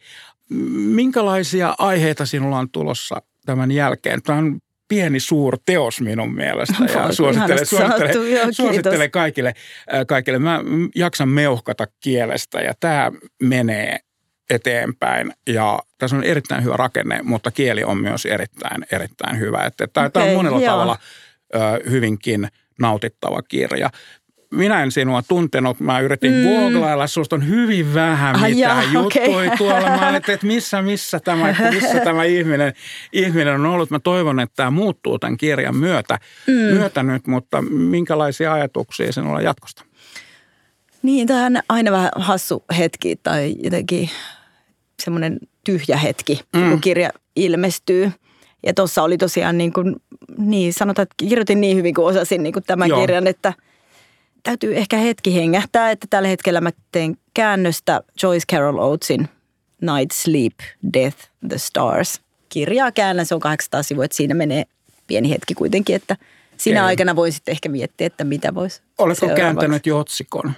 Minkälaisia 0.75 1.75
aiheita 1.77 2.25
sinulla 2.25 2.57
on 2.57 2.69
tulossa 2.69 3.21
tämän 3.45 3.71
jälkeen? 3.71 4.21
Tämä 4.21 4.39
on 4.39 4.59
pieni 4.87 5.19
suur 5.19 5.57
teos 5.65 6.01
minun 6.01 6.35
mielestä 6.35 6.83
ja 6.93 7.11
suosittelen, 7.11 7.65
suosittelen, 7.65 8.31
Joo, 8.31 8.45
suosittelen 8.51 9.11
kaikille, 9.11 9.53
äh, 9.93 10.05
kaikille. 10.07 10.39
Mä 10.39 10.59
jaksan 10.95 11.29
meuhkata 11.29 11.87
kielestä 11.99 12.61
ja 12.61 12.73
tämä 12.79 13.11
menee 13.43 13.99
eteenpäin 14.49 15.33
ja 15.49 15.79
tässä 15.97 16.15
on 16.15 16.23
erittäin 16.23 16.63
hyvä 16.63 16.77
rakenne, 16.77 17.19
mutta 17.23 17.51
kieli 17.51 17.83
on 17.83 17.97
myös 17.97 18.25
erittäin, 18.25 18.85
erittäin 18.91 19.39
hyvä. 19.39 19.65
Että 19.65 19.87
tämä 19.87 20.05
okay, 20.05 20.29
on 20.29 20.35
monella 20.35 20.61
joo. 20.61 20.71
tavalla 20.71 20.97
ö, 21.55 21.59
hyvinkin 21.89 22.47
nautittava 22.79 23.41
kirja 23.41 23.89
minä 24.51 24.83
en 24.83 24.91
sinua 24.91 25.21
tuntenut. 25.21 25.79
Mä 25.79 25.99
yritin 25.99 26.33
mm. 26.33 26.43
googlailla, 26.43 27.07
susta 27.07 27.35
on 27.35 27.47
hyvin 27.47 27.93
vähän 27.93 28.35
ah, 28.35 28.49
mitään 28.49 28.93
juttuja 28.93 29.25
okay. 29.25 29.57
tuolla. 29.57 29.89
Mä 29.89 30.09
olin, 30.09 30.15
että 30.15 30.47
missä, 30.47 30.81
missä 30.81 31.19
tämä, 31.19 31.55
missä 31.73 31.99
tämä 31.99 32.23
ihminen, 32.23 32.73
ihminen 33.13 33.53
on 33.55 33.65
ollut. 33.65 33.89
Mä 33.89 33.99
toivon, 33.99 34.39
että 34.39 34.55
tämä 34.55 34.71
muuttuu 34.71 35.19
tämän 35.19 35.37
kirjan 35.37 35.75
myötä, 35.75 36.19
mm. 36.47 36.53
myötä 36.53 37.03
nyt, 37.03 37.27
mutta 37.27 37.61
minkälaisia 37.61 38.53
ajatuksia 38.53 39.13
sinulla 39.13 39.41
jatkosta? 39.41 39.85
Niin, 41.03 41.27
tämä 41.27 41.45
on 41.45 41.57
aina 41.69 41.91
vähän 41.91 42.11
hassu 42.15 42.65
hetki 42.77 43.15
tai 43.23 43.55
jotenkin 43.63 44.09
semmoinen 45.03 45.39
tyhjä 45.63 45.97
hetki, 45.97 46.41
mm. 46.55 46.69
kun 46.69 46.81
kirja 46.81 47.09
ilmestyy. 47.35 48.11
Ja 48.65 48.73
tuossa 48.73 49.03
oli 49.03 49.17
tosiaan 49.17 49.57
niin 49.57 49.73
kuin, 49.73 49.95
niin 50.37 50.73
sanotaan, 50.73 51.03
että 51.03 51.15
kirjoitin 51.17 51.61
niin 51.61 51.77
hyvin 51.77 51.93
kuin 51.93 52.05
osasin 52.05 52.43
niin 52.43 52.53
kuin 52.53 52.63
tämän 52.63 52.89
Joo. 52.89 53.01
kirjan, 53.01 53.27
että– 53.27 53.53
täytyy 54.47 54.77
ehkä 54.77 54.97
hetki 54.97 55.35
hengähtää, 55.35 55.91
että 55.91 56.07
tällä 56.09 56.27
hetkellä 56.27 56.61
mä 56.61 56.69
teen 56.91 57.17
käännöstä 57.33 58.01
Joyce 58.23 58.45
Carol 58.51 58.77
Oatesin 58.77 59.29
Night 59.81 60.11
Sleep, 60.13 60.53
Death, 60.93 61.17
The 61.49 61.57
Stars. 61.57 62.21
Kirjaa 62.49 62.91
käännän, 62.91 63.25
se 63.25 63.35
on 63.35 63.41
800 63.41 63.83
sivua, 63.83 64.05
että 64.05 64.17
siinä 64.17 64.33
menee 64.33 64.63
pieni 65.07 65.29
hetki 65.29 65.53
kuitenkin, 65.53 65.95
että 65.95 66.15
siinä 66.57 66.79
Ei. 66.79 66.85
aikana 66.85 67.15
voi 67.15 67.31
sitten 67.31 67.51
ehkä 67.51 67.69
miettiä, 67.69 68.07
että 68.07 68.23
mitä 68.23 68.55
voisi 68.55 68.81
Oletko 68.97 69.27
kääntänyt 69.35 69.85
jo 69.85 69.99
otsikon? 69.99 70.53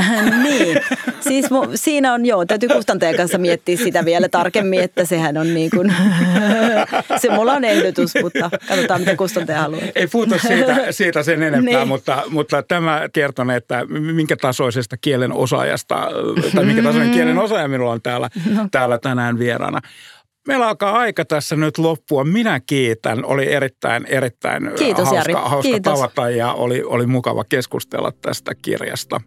niin, 0.44 0.78
siis 1.20 1.50
mu, 1.50 1.68
siinä 1.74 2.14
on 2.14 2.26
joo, 2.26 2.44
täytyy 2.44 2.68
kustantajan 2.68 3.16
kanssa 3.16 3.38
miettiä 3.38 3.76
sitä 3.76 4.04
vielä 4.04 4.28
tarkemmin, 4.28 4.80
että 4.80 5.04
sehän 5.04 5.36
on 5.36 5.54
niin 5.54 5.70
kuin, 5.70 5.94
se 7.22 7.30
mulla 7.30 7.52
on 7.52 7.64
ehdotus, 7.64 8.12
mutta 8.22 8.50
katsotaan 8.68 9.00
mitä 9.00 9.16
kustantaja 9.16 9.60
haluaa. 9.60 9.82
Ei 9.94 10.06
puhuta 10.06 10.38
siitä, 10.38 10.86
siitä 10.90 11.22
sen 11.22 11.42
enempää, 11.42 11.78
niin. 11.78 11.88
mutta, 11.88 12.22
mutta 12.30 12.62
tämä 12.62 13.08
kertoo, 13.12 13.44
että 13.56 13.84
minkä 13.88 14.36
tasoisesta 14.36 14.96
kielen 14.96 15.32
osaajasta, 15.32 16.08
tai 16.54 16.64
minkä 16.64 16.82
tasoinen 16.82 17.10
kielen 17.10 17.38
osaaja 17.38 17.68
minulla 17.68 17.92
on 17.92 18.02
täällä, 18.02 18.30
no. 18.54 18.68
täällä 18.70 18.98
tänään 18.98 19.38
vieraana. 19.38 19.80
Meillä 20.46 20.68
alkaa 20.68 20.98
aika 20.98 21.24
tässä 21.24 21.56
nyt 21.56 21.78
loppua. 21.78 22.24
Minä 22.24 22.60
kiitän. 22.60 23.24
Oli 23.24 23.52
erittäin, 23.52 24.06
erittäin 24.06 24.70
Kiitos, 24.78 25.04
hauska, 25.04 25.16
Jari. 25.16 25.32
hauska 25.32 25.72
Kiitos. 25.72 25.92
tavata 25.92 26.30
ja 26.30 26.52
oli, 26.52 26.82
oli 26.82 27.06
mukava 27.06 27.44
keskustella 27.44 28.12
tästä 28.22 28.54
kirjasta. 28.54 29.20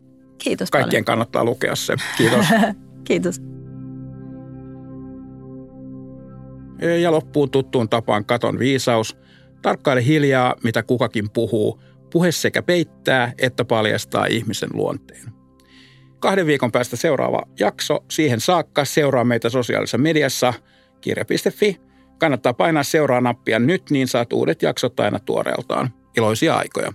Kiitos 0.46 0.72
Kaikkien 0.72 0.90
paljon. 0.90 1.06
kannattaa 1.06 1.44
lukea 1.44 1.76
se. 1.76 1.96
Kiitos. 2.18 2.46
Kiitos. 3.08 3.42
Ja 7.02 7.12
loppuun 7.12 7.50
tuttuun 7.50 7.90
tapaan 7.90 8.26
katon 8.26 8.60
viisaus. 8.60 9.18
Tarkkaile 9.62 10.06
hiljaa, 10.06 10.56
mitä 10.64 10.84
kukakin 10.84 11.30
puhuu. 11.30 11.82
Puhe 12.12 12.32
sekä 12.32 12.62
peittää 12.64 13.34
että 13.38 13.66
paljastaa 13.66 14.26
ihmisen 14.26 14.70
luonteen. 14.74 15.26
Kahden 16.20 16.48
viikon 16.48 16.72
päästä 16.72 16.96
seuraava 16.96 17.42
jakso. 17.60 18.00
Siihen 18.12 18.40
saakka 18.40 18.86
seuraa 18.86 19.24
meitä 19.24 19.50
sosiaalisessa 19.50 19.98
mediassa 19.98 20.54
kirja.fi. 21.02 21.80
Kannattaa 22.18 22.54
painaa 22.54 22.84
seuraa 22.84 23.22
nappia 23.22 23.60
nyt, 23.60 23.90
niin 23.90 24.08
saat 24.08 24.34
uudet 24.34 24.62
jaksot 24.62 25.00
aina 25.00 25.20
tuoreeltaan. 25.20 25.94
Iloisia 26.18 26.56
aikoja. 26.56 26.94